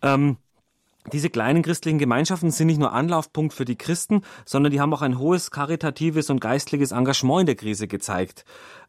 [0.00, 0.38] Ähm,
[1.12, 5.02] diese kleinen christlichen Gemeinschaften sind nicht nur Anlaufpunkt für die Christen, sondern die haben auch
[5.02, 8.44] ein hohes karitatives und geistliches Engagement in der Krise gezeigt.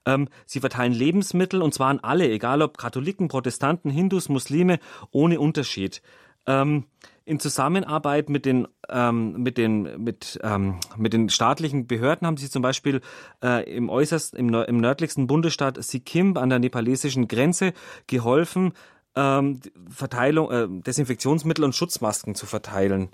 [0.05, 4.79] Ähm, sie verteilen Lebensmittel und zwar an alle, egal ob Katholiken, Protestanten, Hindus, Muslime,
[5.11, 6.01] ohne Unterschied.
[6.47, 6.85] Ähm,
[7.23, 12.49] in Zusammenarbeit mit den ähm, mit den mit ähm, mit den staatlichen Behörden haben sie
[12.49, 12.99] zum Beispiel
[13.43, 17.73] äh, im äußersten im, im nördlichsten Bundesstaat Sikkim an der nepalesischen Grenze
[18.07, 18.73] geholfen,
[19.15, 19.59] ähm,
[19.89, 23.09] Verteilung, äh, Desinfektionsmittel und Schutzmasken zu verteilen.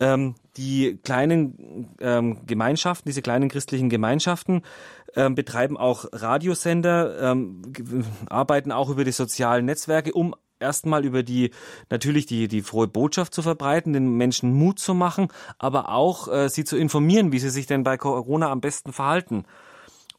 [0.00, 4.62] Ähm, die kleinen ähm, Gemeinschaften, diese kleinen christlichen Gemeinschaften,
[5.16, 7.62] ähm, betreiben auch Radiosender, ähm,
[8.28, 11.50] arbeiten auch über die sozialen Netzwerke, um erstmal über die
[11.90, 15.28] natürlich die die frohe Botschaft zu verbreiten, den Menschen Mut zu machen,
[15.58, 19.44] aber auch äh, sie zu informieren, wie sie sich denn bei Corona am besten verhalten.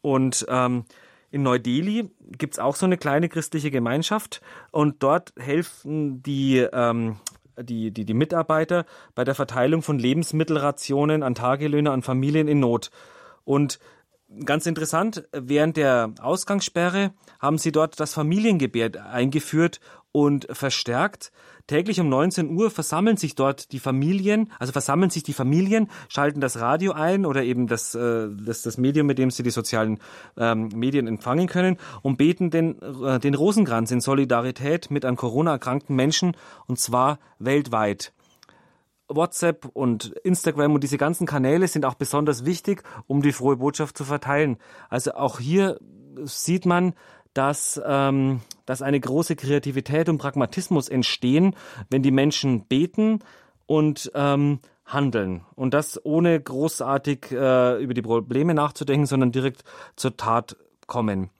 [0.02, 0.84] Und ähm,
[1.30, 7.16] in Neu-Delhi gibt's auch so eine kleine christliche Gemeinschaft und dort helfen die, ähm,
[7.60, 12.90] die, die, die Mitarbeiter bei der Verteilung von Lebensmittelrationen an Tagelöhner an Familien in Not.
[13.44, 13.78] Und
[14.44, 19.80] ganz interessant, während der Ausgangssperre haben sie dort das Familiengebet eingeführt,
[20.12, 21.32] und verstärkt.
[21.66, 26.40] Täglich um 19 Uhr versammeln sich dort die Familien, also versammeln sich die Familien, schalten
[26.40, 30.00] das Radio ein oder eben das, äh, das, das Medium, mit dem sie die sozialen
[30.36, 35.52] ähm, Medien empfangen können und beten den, äh, den Rosenkranz in Solidarität mit an Corona
[35.52, 36.36] erkrankten Menschen
[36.66, 38.12] und zwar weltweit.
[39.06, 43.98] WhatsApp und Instagram und diese ganzen Kanäle sind auch besonders wichtig, um die frohe Botschaft
[43.98, 44.56] zu verteilen.
[44.88, 45.78] Also auch hier
[46.24, 46.94] sieht man,
[47.34, 51.54] dass, ähm, dass eine große Kreativität und Pragmatismus entstehen,
[51.88, 53.20] wenn die Menschen beten
[53.66, 55.42] und ähm, handeln.
[55.54, 59.62] Und das ohne großartig äh, über die Probleme nachzudenken, sondern direkt
[59.96, 60.56] zur Tat
[60.86, 61.30] kommen.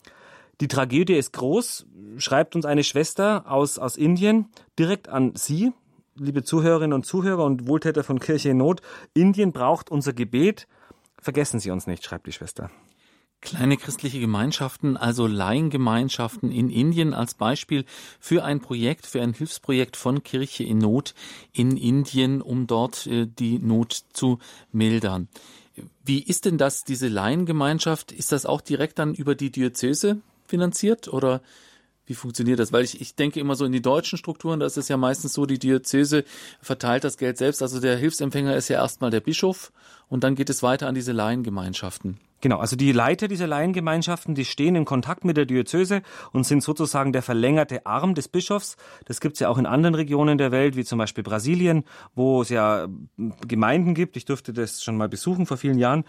[0.60, 1.86] Die Tragödie ist groß,
[2.18, 5.72] schreibt uns eine Schwester aus, aus Indien direkt an Sie,
[6.16, 8.82] liebe Zuhörerinnen und Zuhörer und Wohltäter von Kirche in Not.
[9.14, 10.68] Indien braucht unser Gebet.
[11.18, 12.70] Vergessen Sie uns nicht, schreibt die Schwester.
[13.42, 17.86] Kleine christliche Gemeinschaften, also Laiengemeinschaften in Indien als Beispiel
[18.18, 21.14] für ein Projekt, für ein Hilfsprojekt von Kirche in Not
[21.52, 24.40] in Indien, um dort äh, die Not zu
[24.72, 25.28] mildern.
[26.04, 28.12] Wie ist denn das, diese Laiengemeinschaft?
[28.12, 31.40] Ist das auch direkt dann über die Diözese finanziert oder
[32.04, 32.72] wie funktioniert das?
[32.72, 35.32] Weil ich, ich denke immer so in die deutschen Strukturen, da ist es ja meistens
[35.32, 36.24] so, die Diözese
[36.60, 37.62] verteilt das Geld selbst.
[37.62, 39.72] Also der Hilfsempfänger ist ja erstmal der Bischof
[40.08, 42.18] und dann geht es weiter an diese Laiengemeinschaften.
[42.40, 46.00] Genau, also die Leiter dieser Laiengemeinschaften, die stehen in Kontakt mit der Diözese
[46.32, 48.76] und sind sozusagen der verlängerte Arm des Bischofs.
[49.04, 51.84] Das gibt's ja auch in anderen Regionen der Welt, wie zum Beispiel Brasilien,
[52.14, 52.88] wo es ja
[53.46, 54.16] Gemeinden gibt.
[54.16, 56.04] Ich durfte das schon mal besuchen vor vielen Jahren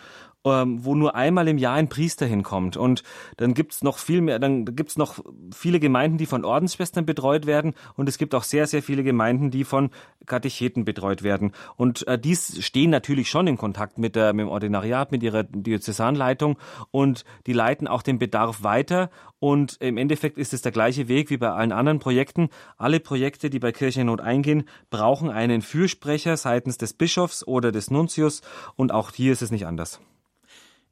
[0.46, 2.78] ähm, wo nur einmal im Jahr ein Priester hinkommt.
[2.78, 3.04] Und
[3.38, 5.20] dann gibt's noch viel mehr, dann gibt's noch
[5.54, 7.74] viele Gemeinden, die von Ordensschwestern betreut werden.
[7.96, 9.90] Und es gibt auch sehr, sehr viele Gemeinden, die von
[10.26, 11.52] Katecheten betreut werden.
[11.76, 15.44] Und äh, dies stehen natürlich schon in Kontakt mit, der, mit dem Ordinariat, mit ihrer
[15.44, 16.58] Diözesanleitung
[16.92, 19.10] und die leiten auch den Bedarf weiter.
[19.40, 22.50] Und im Endeffekt ist es der gleiche Weg wie bei allen anderen Projekten.
[22.78, 28.42] Alle Projekte, die bei Kirchennot eingehen, brauchen einen Fürsprecher seitens des Bischofs oder des Nuntius.
[28.76, 30.00] Und auch hier ist es nicht anders.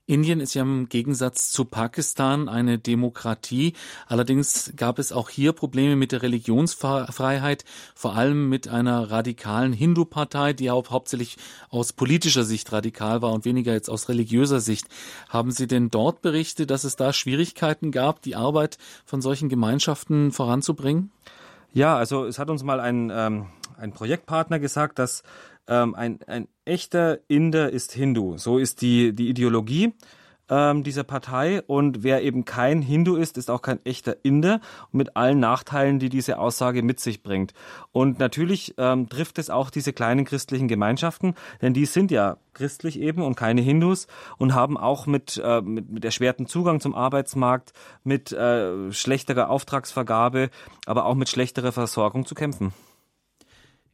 [0.09, 3.73] Indien ist ja im Gegensatz zu Pakistan eine Demokratie.
[4.07, 10.53] Allerdings gab es auch hier Probleme mit der Religionsfreiheit, vor allem mit einer radikalen Hindu-Partei,
[10.53, 11.37] die auch hauptsächlich
[11.69, 14.87] aus politischer Sicht radikal war und weniger jetzt aus religiöser Sicht.
[15.29, 20.31] Haben Sie denn dort berichtet, dass es da Schwierigkeiten gab, die Arbeit von solchen Gemeinschaften
[20.31, 21.11] voranzubringen?
[21.71, 23.45] Ja, also es hat uns mal ein, ähm,
[23.77, 25.21] ein Projektpartner gesagt, dass
[25.69, 28.37] ähm, ein, ein echter Inder ist Hindu.
[28.37, 29.93] So ist die, die Ideologie
[30.49, 31.61] ähm, dieser Partei.
[31.61, 34.59] Und wer eben kein Hindu ist, ist auch kein echter Inder
[34.91, 37.53] mit allen Nachteilen, die diese Aussage mit sich bringt.
[37.91, 42.99] Und natürlich ähm, trifft es auch diese kleinen christlichen Gemeinschaften, denn die sind ja christlich
[42.99, 44.07] eben und keine Hindus
[44.37, 50.49] und haben auch mit, äh, mit, mit erschwerten Zugang zum Arbeitsmarkt, mit äh, schlechterer Auftragsvergabe,
[50.85, 52.73] aber auch mit schlechterer Versorgung zu kämpfen.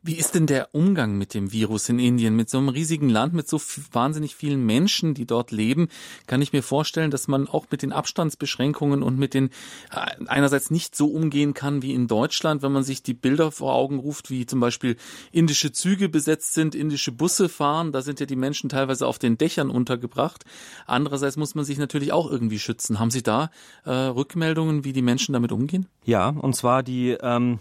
[0.08, 2.36] Wie ist denn der Umgang mit dem Virus in Indien?
[2.36, 3.60] Mit so einem riesigen Land, mit so
[3.92, 5.88] wahnsinnig vielen Menschen, die dort leben,
[6.28, 9.50] kann ich mir vorstellen, dass man auch mit den Abstandsbeschränkungen und mit den
[9.90, 13.74] äh, einerseits nicht so umgehen kann wie in Deutschland, wenn man sich die Bilder vor
[13.74, 14.96] Augen ruft, wie zum Beispiel
[15.32, 17.92] indische Züge besetzt sind, indische Busse fahren.
[17.92, 20.46] Da sind ja die Menschen teilweise auf den Dächern untergebracht.
[20.86, 23.00] Andererseits muss man sich natürlich auch irgendwie schützen.
[23.00, 23.50] Haben Sie da
[23.86, 25.88] äh, Rückmeldungen, wie die Menschen damit umgehen?
[26.04, 27.58] Ja, und zwar die ähm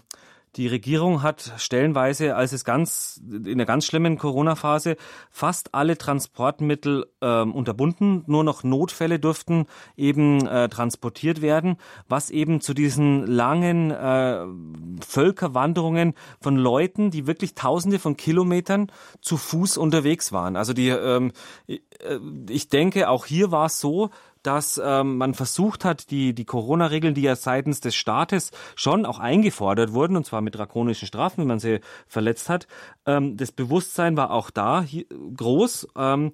[0.57, 4.97] die Regierung hat stellenweise, als es ganz in der ganz schlimmen Corona-Phase
[5.31, 8.25] fast alle Transportmittel ähm, unterbunden.
[8.27, 11.77] Nur noch Notfälle durften eben äh, transportiert werden,
[12.09, 14.47] was eben zu diesen langen äh,
[15.07, 20.57] Völkerwanderungen von Leuten, die wirklich Tausende von Kilometern zu Fuß unterwegs waren.
[20.57, 21.33] Also die, ähm,
[21.67, 21.79] äh,
[22.49, 24.11] ich denke, auch hier war es so,
[24.45, 29.19] dass ähm, man versucht hat, die, die Corona-Regeln, die ja seitens des Staates schon auch
[29.19, 32.69] eingefordert wurden, und zwar mit drakonischen Strafen, wenn man sie verletzt hat,
[33.07, 35.89] ähm, das Bewusstsein war auch da hier, groß.
[35.97, 36.33] Ähm,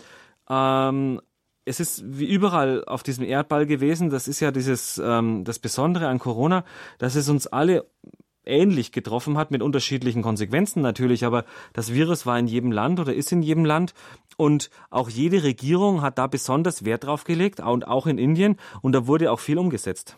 [0.48, 1.20] ähm,
[1.64, 4.10] es ist wie überall auf diesem Erdball gewesen.
[4.10, 6.64] Das ist ja dieses ähm, das Besondere an Corona,
[6.98, 7.86] dass es uns alle
[8.44, 13.14] ähnlich getroffen hat, mit unterschiedlichen Konsequenzen natürlich, aber das Virus war in jedem Land oder
[13.14, 13.94] ist in jedem Land
[14.36, 18.92] und auch jede Regierung hat da besonders Wert drauf gelegt und auch in Indien und
[18.92, 20.16] da wurde auch viel umgesetzt.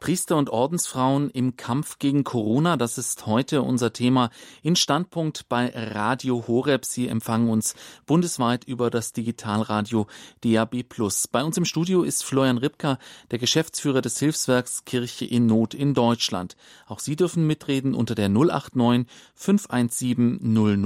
[0.00, 4.30] Priester und Ordensfrauen im Kampf gegen Corona, das ist heute unser Thema
[4.62, 6.86] in Standpunkt bei Radio Horeb.
[6.86, 7.74] Sie empfangen uns
[8.06, 10.06] bundesweit über das Digitalradio
[10.42, 10.86] DAB+.
[11.30, 12.98] Bei uns im Studio ist Florian Ripka,
[13.30, 16.56] der Geschäftsführer des Hilfswerks Kirche in Not in Deutschland.
[16.86, 20.40] Auch Sie dürfen mitreden unter der 089 517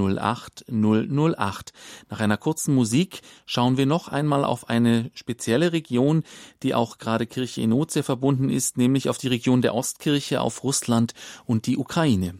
[0.09, 1.71] 008 008.
[2.09, 6.23] Nach einer kurzen Musik schauen wir noch einmal auf eine spezielle Region,
[6.63, 10.41] die auch gerade Kirche in Not sehr verbunden ist, nämlich auf die Region der Ostkirche,
[10.41, 11.13] auf Russland
[11.45, 12.35] und die Ukraine.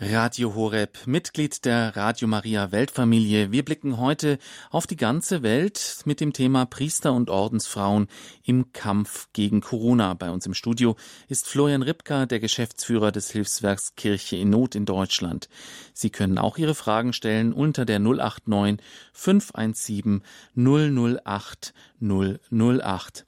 [0.00, 3.50] Radio Horeb, Mitglied der Radio Maria Weltfamilie.
[3.50, 4.38] Wir blicken heute
[4.70, 8.06] auf die ganze Welt mit dem Thema Priester und Ordensfrauen
[8.44, 10.14] im Kampf gegen Corona.
[10.14, 10.94] Bei uns im Studio
[11.26, 15.48] ist Florian Ripka, der Geschäftsführer des Hilfswerks Kirche in Not in Deutschland.
[15.92, 18.78] Sie können auch Ihre Fragen stellen unter der 089
[19.12, 20.22] 517
[20.54, 23.27] 008 008.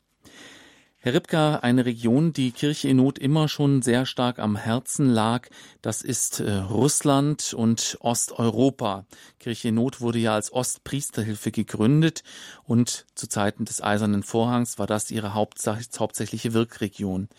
[1.03, 5.48] Herr Ripka, eine Region, die Kirche in Not immer schon sehr stark am Herzen lag,
[5.80, 9.07] das ist äh, Russland und Osteuropa.
[9.38, 12.22] Kirche in Not wurde ja als Ostpriesterhilfe gegründet
[12.64, 17.30] und zu Zeiten des Eisernen Vorhangs war das ihre hauptsächliche Wirkregion.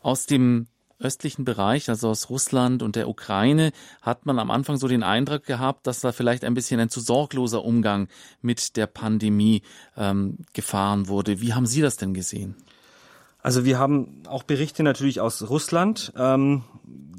[0.00, 0.66] Aus dem
[1.02, 5.44] östlichen Bereich, also aus Russland und der Ukraine, hat man am Anfang so den Eindruck
[5.44, 8.08] gehabt, dass da vielleicht ein bisschen ein zu sorgloser Umgang
[8.40, 9.62] mit der Pandemie
[9.96, 11.40] ähm, gefahren wurde.
[11.40, 12.56] Wie haben Sie das denn gesehen?
[13.42, 16.62] Also wir haben auch Berichte natürlich aus Russland, ähm,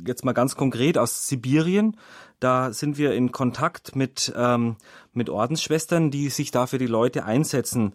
[0.07, 1.97] jetzt mal ganz konkret aus Sibirien.
[2.39, 4.77] Da sind wir in Kontakt mit, ähm,
[5.13, 7.93] mit Ordensschwestern, die sich da für die Leute einsetzen.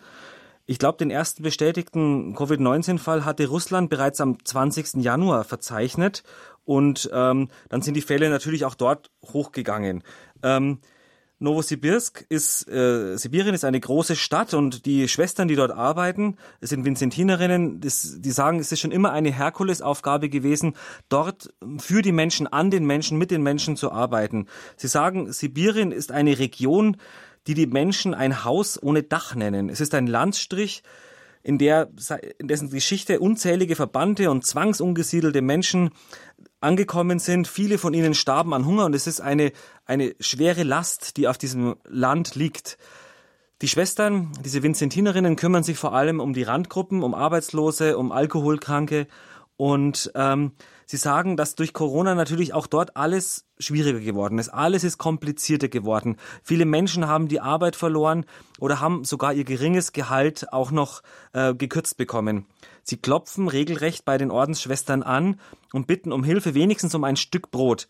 [0.70, 5.02] Ich glaube, den ersten bestätigten Covid-19-Fall hatte Russland bereits am 20.
[5.02, 6.24] Januar verzeichnet
[6.66, 10.04] und ähm, dann sind die Fälle natürlich auch dort hochgegangen.
[10.42, 10.80] Ähm,
[11.38, 16.84] Novosibirsk ist, äh, Sibirien ist eine große Stadt und die Schwestern, die dort arbeiten, sind
[16.84, 20.74] Vinzentinerinnen, das, die sagen, es ist schon immer eine Herkulesaufgabe gewesen,
[21.08, 24.48] dort für die Menschen, an den Menschen, mit den Menschen zu arbeiten.
[24.76, 26.98] Sie sagen, Sibirien ist eine Region,
[27.48, 29.70] die die Menschen ein Haus ohne Dach nennen.
[29.70, 30.82] Es ist ein Landstrich,
[31.42, 31.88] in, der,
[32.38, 35.90] in dessen Geschichte unzählige verbannte und zwangsumgesiedelte Menschen
[36.60, 37.48] angekommen sind.
[37.48, 39.52] Viele von ihnen starben an Hunger und es ist eine,
[39.86, 42.76] eine schwere Last, die auf diesem Land liegt.
[43.62, 49.06] Die Schwestern, diese Vinzentinerinnen, kümmern sich vor allem um die Randgruppen, um Arbeitslose, um Alkoholkranke
[49.56, 50.52] und ähm,
[50.90, 54.48] Sie sagen, dass durch Corona natürlich auch dort alles schwieriger geworden ist.
[54.48, 56.16] Alles ist komplizierter geworden.
[56.42, 58.24] Viele Menschen haben die Arbeit verloren
[58.58, 61.02] oder haben sogar ihr geringes Gehalt auch noch
[61.34, 62.46] äh, gekürzt bekommen.
[62.84, 65.38] Sie klopfen regelrecht bei den Ordensschwestern an
[65.74, 67.86] und bitten um Hilfe, wenigstens um ein Stück Brot.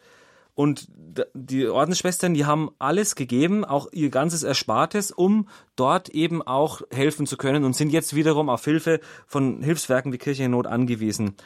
[0.57, 0.89] Und
[1.35, 5.47] die Ordensschwestern, die haben alles gegeben, auch ihr ganzes Erspartes, um
[5.77, 10.19] dort eben auch helfen zu können und sind jetzt wiederum auf Hilfe von Hilfswerken wie
[10.19, 11.37] Kirche in Not angewiesen.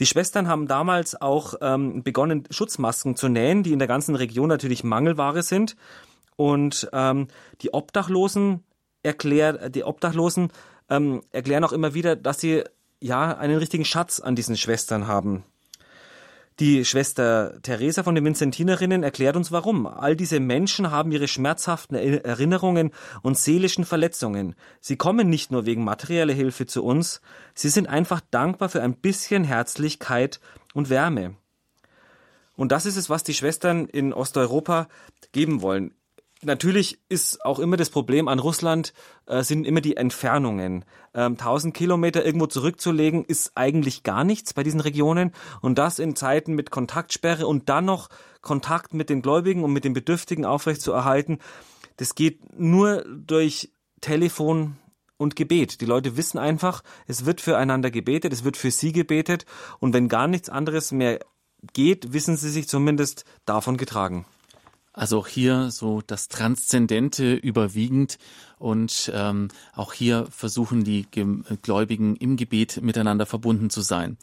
[0.00, 4.48] Die Schwestern haben damals auch ähm, begonnen, Schutzmasken zu nähen, die in der ganzen Region
[4.48, 5.76] natürlich Mangelware sind.
[6.36, 7.28] Und ähm,
[7.60, 8.64] die Obdachlosen
[9.02, 10.50] erklärt, die Obdachlosen
[10.88, 12.64] ähm, erklären auch immer wieder, dass sie
[13.00, 15.44] ja einen richtigen Schatz an diesen Schwestern haben.
[16.60, 19.86] Die Schwester Teresa von den Vincentinerinnen erklärt uns warum.
[19.86, 22.90] All diese Menschen haben ihre schmerzhaften Erinnerungen
[23.22, 24.54] und seelischen Verletzungen.
[24.78, 27.22] Sie kommen nicht nur wegen materieller Hilfe zu uns,
[27.54, 30.38] sie sind einfach dankbar für ein bisschen Herzlichkeit
[30.74, 31.34] und Wärme.
[32.56, 34.88] Und das ist es, was die Schwestern in Osteuropa
[35.32, 35.94] geben wollen.
[36.42, 38.94] Natürlich ist auch immer das Problem an Russland,
[39.26, 40.86] äh, sind immer die Entfernungen.
[41.12, 45.32] Ähm, 1000 Kilometer irgendwo zurückzulegen, ist eigentlich gar nichts bei diesen Regionen.
[45.60, 48.08] Und das in Zeiten mit Kontaktsperre und dann noch
[48.40, 51.40] Kontakt mit den Gläubigen und mit den Bedürftigen aufrechtzuerhalten,
[51.98, 53.70] das geht nur durch
[54.00, 54.78] Telefon
[55.18, 55.82] und Gebet.
[55.82, 59.44] Die Leute wissen einfach, es wird füreinander gebetet, es wird für sie gebetet.
[59.78, 61.20] Und wenn gar nichts anderes mehr
[61.74, 64.24] geht, wissen sie sich zumindest davon getragen.
[65.00, 68.18] Also auch hier so das Transzendente überwiegend
[68.58, 71.06] und ähm, auch hier versuchen die
[71.62, 74.18] Gläubigen im Gebet miteinander verbunden zu sein.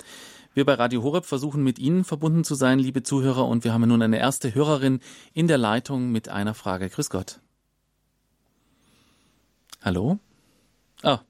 [0.54, 3.88] Wir bei Radio Horeb versuchen mit Ihnen verbunden zu sein, liebe Zuhörer, und wir haben
[3.88, 5.00] nun eine erste Hörerin
[5.34, 6.90] in der Leitung mit einer Frage.
[6.90, 7.40] Grüß Gott.
[9.82, 10.20] Hallo?
[11.02, 11.22] Ah,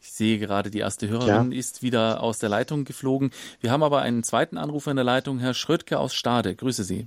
[0.00, 1.58] ich sehe gerade, die erste Hörerin ja.
[1.58, 3.30] ist wieder aus der Leitung geflogen.
[3.60, 6.56] Wir haben aber einen zweiten Anrufer in der Leitung, Herr Schrödke aus Stade.
[6.56, 7.06] Grüße Sie.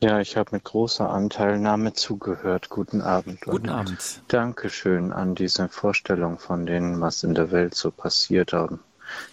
[0.00, 2.68] Ja, ich habe mit großer Anteilnahme zugehört.
[2.68, 3.40] Guten Abend.
[3.40, 4.20] Guten Abend.
[4.28, 8.80] Dankeschön an diese Vorstellung von dem, was in der Welt so passiert haben,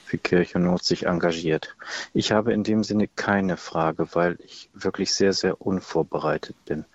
[0.07, 1.75] wie Kirche und Not sich engagiert.
[2.13, 6.85] Ich habe in dem Sinne keine Frage, weil ich wirklich sehr, sehr unvorbereitet bin.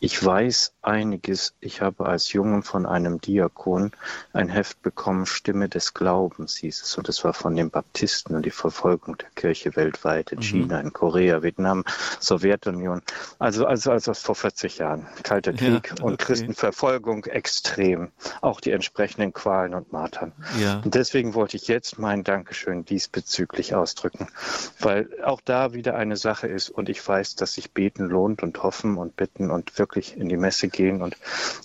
[0.00, 1.54] Ich weiß einiges.
[1.60, 3.92] Ich habe als Junge von einem Diakon
[4.32, 6.98] ein Heft bekommen, Stimme des Glaubens hieß es.
[6.98, 10.42] Und das war von den Baptisten und die Verfolgung der Kirche weltweit in mhm.
[10.42, 11.84] China, in Korea, Vietnam,
[12.20, 13.02] Sowjetunion.
[13.38, 15.06] Also, also, also vor 40 Jahren.
[15.22, 16.02] Kalter Krieg ja, okay.
[16.02, 18.10] und Christenverfolgung extrem.
[18.40, 20.32] Auch die entsprechenden Qualen und Martern.
[20.58, 20.80] Ja.
[20.84, 24.28] Und deswegen wollte ich jetzt mein Dankeschön diesbezüglich ausdrücken,
[24.80, 28.62] weil auch da wieder eine Sache ist und ich weiß, dass sich beten lohnt und
[28.62, 31.16] hoffen und bitten und wirklich in die Messe gehen und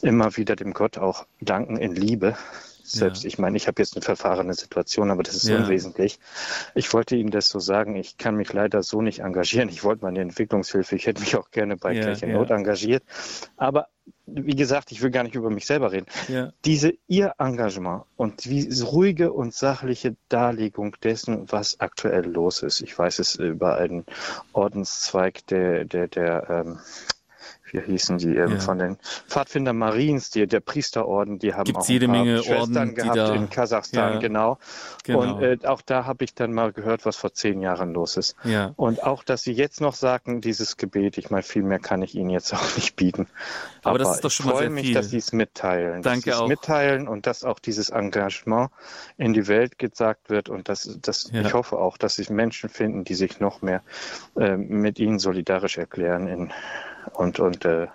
[0.02, 2.36] immer wieder dem Gott auch danken in Liebe.
[2.90, 3.28] Selbst, ja.
[3.28, 5.58] ich meine, ich habe jetzt eine verfahrene Situation, aber das ist ja.
[5.58, 6.20] unwesentlich.
[6.74, 9.68] Ich wollte Ihnen das so sagen, ich kann mich leider so nicht engagieren.
[9.68, 13.04] Ich wollte meine Entwicklungshilfe, ich hätte mich auch gerne bei ja, Kirche Not engagiert.
[13.58, 13.90] Aber
[14.26, 16.06] wie gesagt, ich will gar nicht über mich selber reden.
[16.30, 16.54] Ja.
[16.64, 22.80] Diese ihr Engagement und die ruhige und sachliche Darlegung dessen, was aktuell los ist.
[22.80, 24.06] Ich weiß es über einen
[24.54, 26.80] Ordenszweig der, der, der ähm,
[27.72, 28.60] wie hießen die, ähm, ja.
[28.60, 28.98] von den
[29.28, 33.36] Pfadfinder Mariens, die, der Priesterorden, die haben Gibt's auch jede Menge Schwestern Orden, gehabt da,
[33.36, 34.58] in Kasachstan, ja, genau.
[35.04, 35.20] genau.
[35.20, 38.36] Und äh, auch da habe ich dann mal gehört, was vor zehn Jahren los ist.
[38.44, 38.74] Ja.
[38.76, 42.16] Und auch, dass sie jetzt noch sagen, dieses Gebet, ich meine, viel mehr kann ich
[42.16, 43.28] ihnen jetzt auch nicht bieten.
[43.84, 44.94] Aber, Aber das ist doch schon mal sehr mich, viel.
[44.94, 46.02] dass sie es mitteilen.
[46.02, 46.48] Danke dass auch.
[46.48, 48.70] mitteilen und dass auch dieses Engagement
[49.18, 53.04] in die Welt gesagt wird und dass, dass ich hoffe auch, dass sich Menschen finden,
[53.04, 53.82] die sich noch mehr
[54.36, 56.52] äh, mit ihnen solidarisch erklären in
[57.14, 57.88] und, und äh,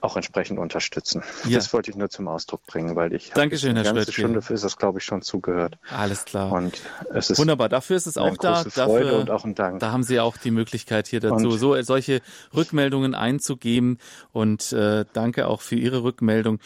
[0.00, 1.22] auch entsprechend unterstützen.
[1.44, 1.56] Ja.
[1.56, 4.64] Das wollte ich nur zum Ausdruck bringen, weil ich Dankeschön, eine Herr ganze Stunde ist
[4.64, 5.78] das, glaube ich, schon zugehört.
[5.90, 6.52] Alles klar.
[6.52, 6.80] Und
[7.12, 7.68] es ist wunderbar.
[7.68, 8.64] Dafür ist es auch da.
[8.64, 9.80] Dafür, und auch ein Dank.
[9.80, 12.20] Da haben Sie auch die Möglichkeit hier dazu, und so solche
[12.54, 13.98] Rückmeldungen einzugeben.
[14.32, 16.60] Und äh, danke auch für Ihre Rückmeldung.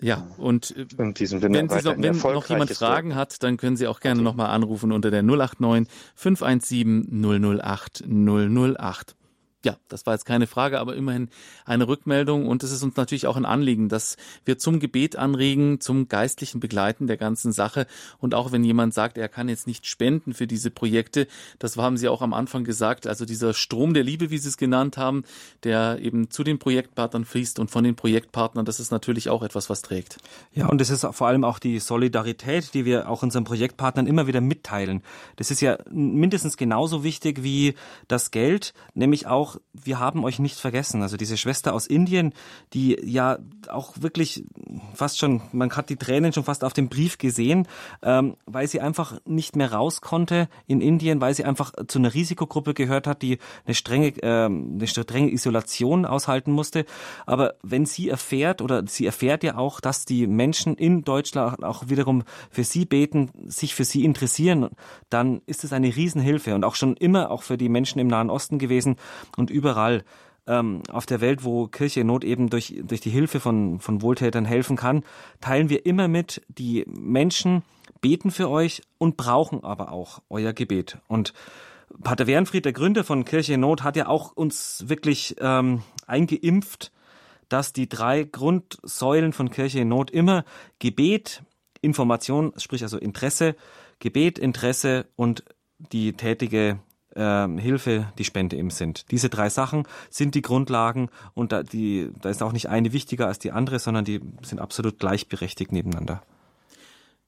[0.00, 4.00] Ja, und äh, wenn, Sie so, wenn noch jemand Fragen hat, dann können Sie auch
[4.00, 4.24] gerne okay.
[4.24, 9.14] nochmal anrufen unter der 089 517 008 008
[9.64, 11.28] ja, das war jetzt keine Frage, aber immerhin
[11.64, 15.80] eine Rückmeldung und es ist uns natürlich auch ein Anliegen, dass wir zum Gebet anregen,
[15.80, 17.86] zum geistlichen Begleiten der ganzen Sache
[18.18, 21.26] und auch wenn jemand sagt, er kann jetzt nicht spenden für diese Projekte,
[21.58, 24.56] das haben Sie auch am Anfang gesagt, also dieser Strom der Liebe, wie Sie es
[24.56, 25.24] genannt haben,
[25.62, 29.70] der eben zu den Projektpartnern fließt und von den Projektpartnern, das ist natürlich auch etwas,
[29.70, 30.18] was trägt.
[30.52, 34.26] Ja, und es ist vor allem auch die Solidarität, die wir auch unseren Projektpartnern immer
[34.26, 35.02] wieder mitteilen.
[35.36, 37.74] Das ist ja mindestens genauso wichtig wie
[38.08, 41.02] das Geld, nämlich auch wir haben euch nicht vergessen.
[41.02, 42.32] Also diese Schwester aus Indien,
[42.72, 43.38] die ja
[43.68, 44.44] auch wirklich
[44.94, 47.66] fast schon, man hat die Tränen schon fast auf dem Brief gesehen,
[48.02, 52.14] ähm, weil sie einfach nicht mehr raus konnte in Indien, weil sie einfach zu einer
[52.14, 56.84] Risikogruppe gehört hat, die eine strenge, äh, eine strenge Isolation aushalten musste.
[57.26, 61.88] Aber wenn sie erfährt oder sie erfährt ja auch, dass die Menschen in Deutschland auch
[61.88, 64.68] wiederum für sie beten, sich für sie interessieren,
[65.10, 68.30] dann ist es eine Riesenhilfe und auch schon immer auch für die Menschen im Nahen
[68.30, 68.96] Osten gewesen
[69.50, 70.04] überall
[70.46, 74.02] ähm, auf der Welt, wo Kirche in Not eben durch, durch die Hilfe von, von
[74.02, 75.04] Wohltätern helfen kann,
[75.40, 77.62] teilen wir immer mit, die Menschen
[78.00, 80.98] beten für euch und brauchen aber auch euer Gebet.
[81.08, 81.32] Und
[82.02, 86.90] Pater Wernfried, der Gründer von Kirche in Not, hat ja auch uns wirklich ähm, eingeimpft,
[87.48, 90.44] dass die drei Grundsäulen von Kirche in Not immer
[90.78, 91.42] Gebet,
[91.82, 93.56] Information, sprich also Interesse,
[93.98, 95.44] Gebet, Interesse und
[95.78, 96.78] die tätige
[97.14, 99.10] äh, Hilfe, die Spende eben sind.
[99.10, 103.26] Diese drei Sachen sind die Grundlagen und da, die, da ist auch nicht eine wichtiger
[103.26, 106.22] als die andere, sondern die sind absolut gleichberechtigt nebeneinander.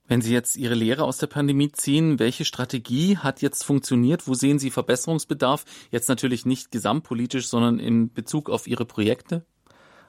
[0.06, 4.28] Wenn Sie jetzt Ihre Lehre aus der Pandemie ziehen, welche Strategie hat jetzt funktioniert?
[4.28, 5.64] Wo sehen Sie Verbesserungsbedarf?
[5.90, 9.46] Jetzt natürlich nicht gesamtpolitisch, sondern in Bezug auf Ihre Projekte?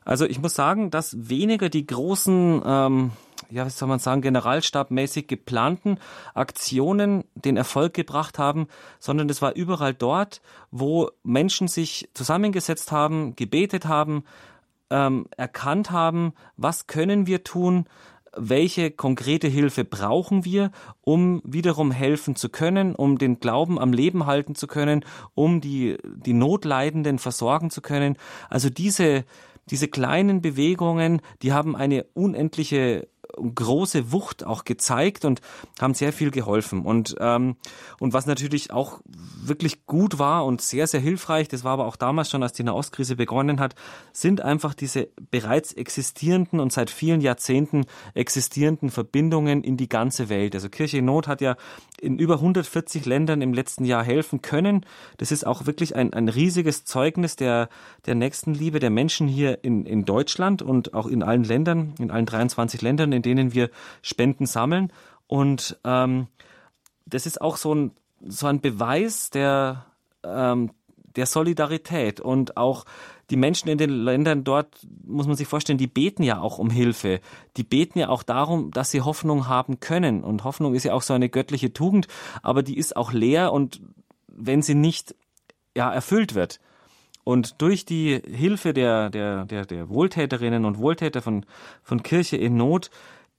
[0.04, 3.12] Also ich muss sagen, dass weniger die großen ähm,
[3.50, 5.98] ja, wie soll man sagen, generalstabmäßig geplanten
[6.34, 8.68] Aktionen den Erfolg gebracht haben,
[9.00, 14.24] sondern es war überall dort, wo Menschen sich zusammengesetzt haben, gebetet haben,
[14.90, 17.86] ähm, erkannt haben, was können wir tun,
[18.38, 20.72] welche konkrete Hilfe brauchen wir,
[21.02, 25.98] um wiederum helfen zu können, um den Glauben am Leben halten zu können, um die,
[26.04, 28.18] die Notleidenden versorgen zu können.
[28.50, 29.24] Also diese,
[29.70, 35.42] diese kleinen Bewegungen, die haben eine unendliche große Wucht auch gezeigt und
[35.80, 36.82] haben sehr viel geholfen.
[36.82, 37.56] Und, ähm,
[38.00, 39.00] und was natürlich auch
[39.42, 42.64] wirklich gut war und sehr, sehr hilfreich, das war aber auch damals schon, als die
[42.64, 43.76] Nahostkrise begonnen hat,
[44.14, 50.56] sind einfach diese bereits existierenden und seit vielen Jahrzehnten existierenden Verbindungen in die ganze Welt.
[50.56, 51.56] Also Kirche in Not hat ja
[52.00, 54.86] in über 140 Ländern im letzten Jahr helfen können.
[55.18, 57.70] Das ist auch wirklich ein, ein riesiges Zeugnis der,
[58.06, 62.26] der Nächstenliebe der Menschen hier in, in Deutschland und auch in allen Ländern, in allen
[62.26, 63.70] 23 Ländern, in denen wir
[64.02, 64.92] Spenden sammeln.
[65.28, 66.28] Und ähm,
[67.06, 67.92] das ist auch so ein,
[68.26, 69.86] so ein Beweis der,
[70.24, 70.72] ähm,
[71.16, 72.86] der Solidarität und auch
[73.30, 76.70] die Menschen in den Ländern dort, muss man sich vorstellen, die beten ja auch um
[76.70, 77.22] Hilfe.
[77.58, 80.24] Die beten ja auch darum, dass sie Hoffnung haben können.
[80.24, 82.08] Und Hoffnung ist ja auch so eine göttliche Tugend,
[82.44, 83.82] aber die ist auch leer und
[84.28, 85.16] wenn sie nicht
[85.76, 86.60] ja, erfüllt wird.
[87.26, 91.44] Und durch die Hilfe der, der, der, der Wohltäterinnen und Wohltäter von,
[91.82, 92.92] von Kirche in Not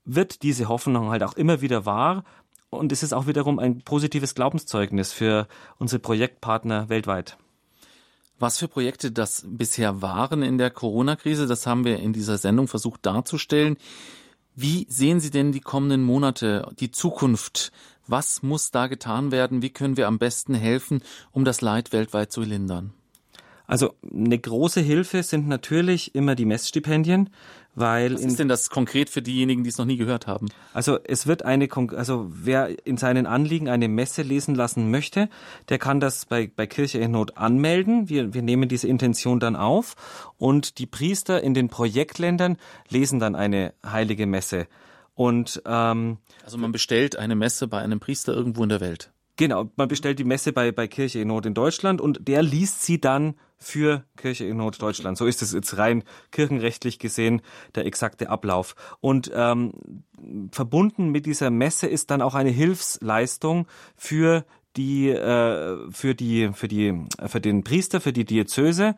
[0.04, 2.24] wird diese Hoffnung halt auch immer wieder wahr.
[2.68, 5.46] Und es ist auch wiederum ein positives Glaubenszeugnis für
[5.78, 7.38] unsere Projektpartner weltweit.
[8.40, 12.66] Was für Projekte das bisher waren in der Corona-Krise, das haben wir in dieser Sendung
[12.66, 13.76] versucht darzustellen.
[14.56, 17.70] Wie sehen Sie denn die kommenden Monate, die Zukunft?
[18.08, 19.62] Was muss da getan werden?
[19.62, 22.92] Wie können wir am besten helfen, um das Leid weltweit zu lindern?
[23.66, 27.30] Also eine große Hilfe sind natürlich immer die Messstipendien,
[27.74, 30.48] weil Was ist denn das konkret für diejenigen, die es noch nie gehört haben?
[30.72, 35.28] Also es wird eine, also wer in seinen Anliegen eine Messe lesen lassen möchte,
[35.68, 38.08] der kann das bei, bei Kirche in Not anmelden.
[38.08, 39.94] Wir, wir nehmen diese Intention dann auf
[40.38, 42.56] und die Priester in den Projektländern
[42.88, 44.68] lesen dann eine heilige Messe.
[45.14, 49.10] Und ähm, also man bestellt eine Messe bei einem Priester irgendwo in der Welt.
[49.36, 52.82] Genau, man bestellt die Messe bei, bei Kirche in Not in Deutschland und der liest
[52.82, 55.18] sie dann für Kirche in Not Deutschland.
[55.18, 57.42] So ist es jetzt rein kirchenrechtlich gesehen
[57.74, 58.74] der exakte Ablauf.
[59.00, 59.72] Und ähm,
[60.52, 64.46] verbunden mit dieser Messe ist dann auch eine Hilfsleistung für
[64.76, 68.96] die äh, für die für die für den Priester für die Diözese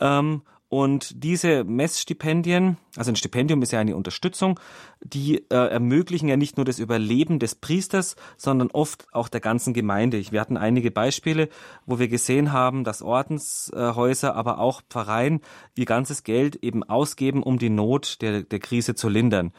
[0.00, 4.60] ähm, und diese Messstipendien, also ein Stipendium ist ja eine Unterstützung,
[5.00, 9.72] die äh, ermöglichen ja nicht nur das Überleben des Priesters, sondern oft auch der ganzen
[9.72, 10.22] Gemeinde.
[10.30, 11.48] Wir hatten einige Beispiele,
[11.86, 15.40] wo wir gesehen haben, dass Ordenshäuser, aber auch Pfarreien
[15.74, 19.52] ihr ganzes Geld eben ausgeben, um die Not der, der Krise zu lindern.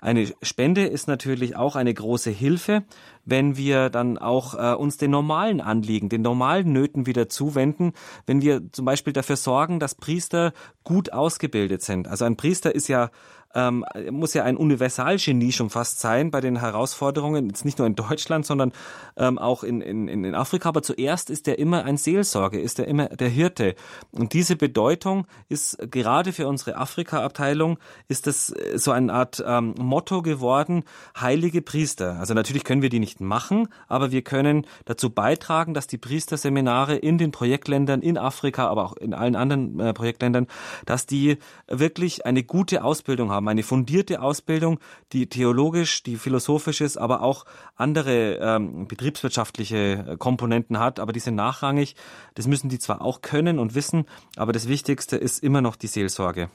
[0.00, 2.84] Eine Spende ist natürlich auch eine große Hilfe,
[3.24, 7.92] wenn wir dann auch äh, uns den normalen Anliegen, den normalen Nöten wieder zuwenden,
[8.26, 10.52] wenn wir zum Beispiel dafür sorgen, dass Priester
[10.84, 12.08] gut ausgebildet sind.
[12.08, 13.10] Also ein Priester ist ja
[13.56, 17.94] ähm, muss ja ein Universalgenie schon fast sein bei den Herausforderungen, jetzt nicht nur in
[17.94, 18.72] Deutschland, sondern
[19.16, 20.68] ähm, auch in, in, in Afrika.
[20.68, 23.74] Aber zuerst ist er immer ein Seelsorger, ist er immer der Hirte.
[24.12, 27.78] Und diese Bedeutung ist gerade für unsere Afrika-Abteilung
[28.08, 30.84] ist das äh, so eine Art ähm, Motto geworden,
[31.18, 32.18] heilige Priester.
[32.20, 36.96] Also natürlich können wir die nicht machen, aber wir können dazu beitragen, dass die Priesterseminare
[36.96, 40.46] in den Projektländern in Afrika, aber auch in allen anderen äh, Projektländern,
[40.84, 41.38] dass die
[41.68, 44.80] wirklich eine gute Ausbildung haben haben eine fundierte Ausbildung,
[45.12, 47.44] die theologisch, die philosophisch ist, aber auch
[47.76, 51.94] andere ähm, betriebswirtschaftliche äh, Komponenten hat, aber die sind nachrangig.
[52.34, 54.06] Das müssen die zwar auch können und wissen,
[54.36, 56.50] aber das Wichtigste ist immer noch die Seelsorge.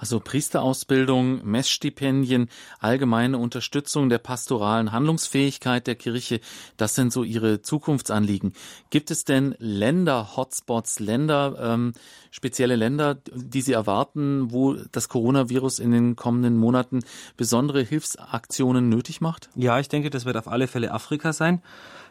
[0.00, 2.48] Also Priesterausbildung, Messstipendien,
[2.78, 6.40] allgemeine Unterstützung der pastoralen Handlungsfähigkeit der Kirche,
[6.78, 8.54] das sind so Ihre Zukunftsanliegen.
[8.88, 11.92] Gibt es denn Länder, Hotspots, Länder, ähm,
[12.30, 17.00] spezielle Länder, die Sie erwarten, wo das Coronavirus in den kommenden Monaten
[17.36, 19.50] besondere Hilfsaktionen nötig macht?
[19.54, 21.60] Ja, ich denke, das wird auf alle Fälle Afrika sein.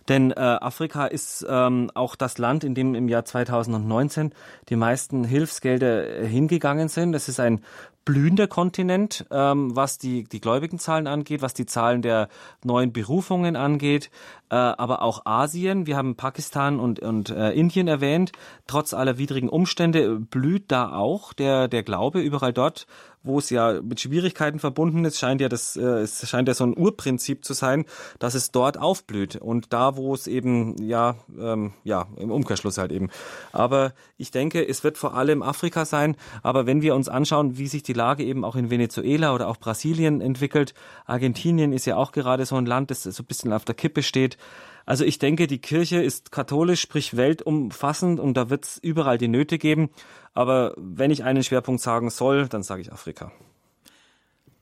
[0.09, 4.33] Denn äh, Afrika ist ähm, auch das Land, in dem im Jahr 2019
[4.67, 7.11] die meisten Hilfsgelder äh, hingegangen sind.
[7.11, 7.61] Das ist ein
[8.09, 12.27] blühender Kontinent, ähm, was die, die Gläubigenzahlen angeht, was die Zahlen der
[12.63, 14.09] neuen Berufungen angeht,
[14.49, 15.85] äh, aber auch Asien.
[15.85, 18.31] Wir haben Pakistan und, und äh, Indien erwähnt.
[18.65, 22.87] Trotz aller widrigen Umstände blüht da auch der, der Glaube überall dort,
[23.21, 26.63] wo es ja mit Schwierigkeiten verbunden ist, scheint ja das, äh, es scheint ja so
[26.63, 27.85] ein Urprinzip zu sein,
[28.17, 32.91] dass es dort aufblüht und da, wo es eben ja, ähm, ja im Umkehrschluss halt
[32.91, 33.09] eben.
[33.51, 36.15] Aber ich denke, es wird vor allem Afrika sein.
[36.43, 39.57] Aber wenn wir uns anschauen, wie sich die Lage eben auch in Venezuela oder auch
[39.57, 40.73] Brasilien entwickelt,
[41.05, 44.01] Argentinien ist ja auch gerade so ein Land, das so ein bisschen auf der Kippe
[44.01, 44.37] steht.
[44.85, 49.27] Also ich denke, die Kirche ist katholisch, sprich weltumfassend und da wird es überall die
[49.27, 49.89] Nöte geben.
[50.33, 53.31] Aber wenn ich einen Schwerpunkt sagen soll, dann sage ich Afrika.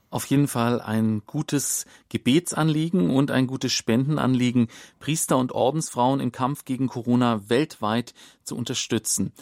[0.09, 4.68] Auf jeden Fall ein gutes Gebetsanliegen und ein gutes Spendenanliegen,
[4.99, 9.34] Priester und Ordensfrauen im Kampf gegen Corona weltweit zu unterstützen.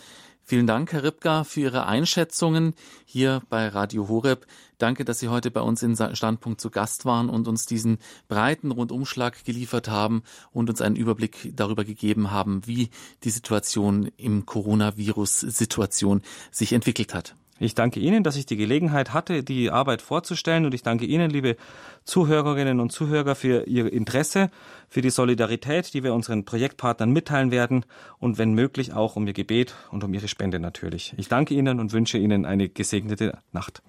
[0.48, 4.46] Vielen Dank, Herr Ripka, für Ihre Einschätzungen hier bei Radio Horeb.
[4.78, 7.98] Danke, dass Sie heute bei uns in Standpunkt zu Gast waren und uns diesen
[8.28, 12.92] breiten Rundumschlag geliefert haben und uns einen Überblick darüber gegeben haben, wie
[13.24, 17.36] die Situation im Coronavirus-Situation sich entwickelt hat.
[17.58, 21.30] Ich danke Ihnen, dass ich die Gelegenheit hatte, die Arbeit vorzustellen und ich danke Ihnen,
[21.30, 21.56] liebe
[22.04, 24.50] Zuhörerinnen und Zuhörer, für Ihr Interesse,
[24.90, 27.86] für die Solidarität, die wir unseren Projektpartnern mitteilen werden
[28.20, 31.14] und wenn möglich auch um Ihr Gebet und um Ihre Spende natürlich.
[31.16, 33.82] Ich danke Ihnen und wünsche Ihnen eine gesegnete Nacht.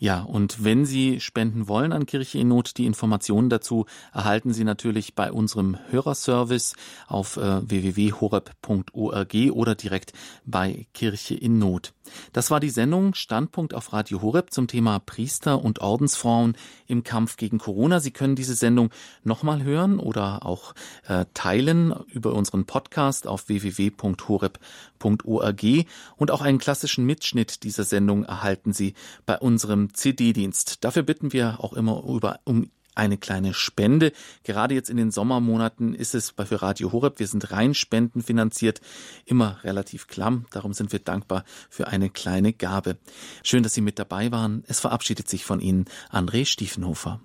[0.00, 4.62] Ja, und wenn Sie spenden wollen an Kirche in Not, die Informationen dazu erhalten Sie
[4.62, 6.74] natürlich bei unserem Hörerservice
[7.08, 10.12] auf äh, www.horeb.org oder direkt
[10.44, 11.94] bei Kirche in Not.
[12.32, 16.56] Das war die Sendung Standpunkt auf Radio Horeb zum Thema Priester und Ordensfrauen
[16.86, 17.98] im Kampf gegen Corona.
[17.98, 18.90] Sie können diese Sendung
[19.24, 20.74] nochmal hören oder auch
[21.08, 23.48] äh, teilen über unseren Podcast auf
[24.98, 28.94] www.horeb.org und auch einen klassischen Mitschnitt dieser Sendung erhalten Sie
[29.26, 30.84] bei unserem CD-Dienst.
[30.84, 34.12] Dafür bitten wir auch immer über, um eine kleine Spende.
[34.42, 38.80] Gerade jetzt in den Sommermonaten ist es bei für Radio Horeb, wir sind rein spendenfinanziert,
[39.24, 40.46] immer relativ klamm.
[40.50, 42.98] Darum sind wir dankbar für eine kleine Gabe.
[43.44, 44.64] Schön, dass Sie mit dabei waren.
[44.66, 47.20] Es verabschiedet sich von Ihnen André Stiefenhofer.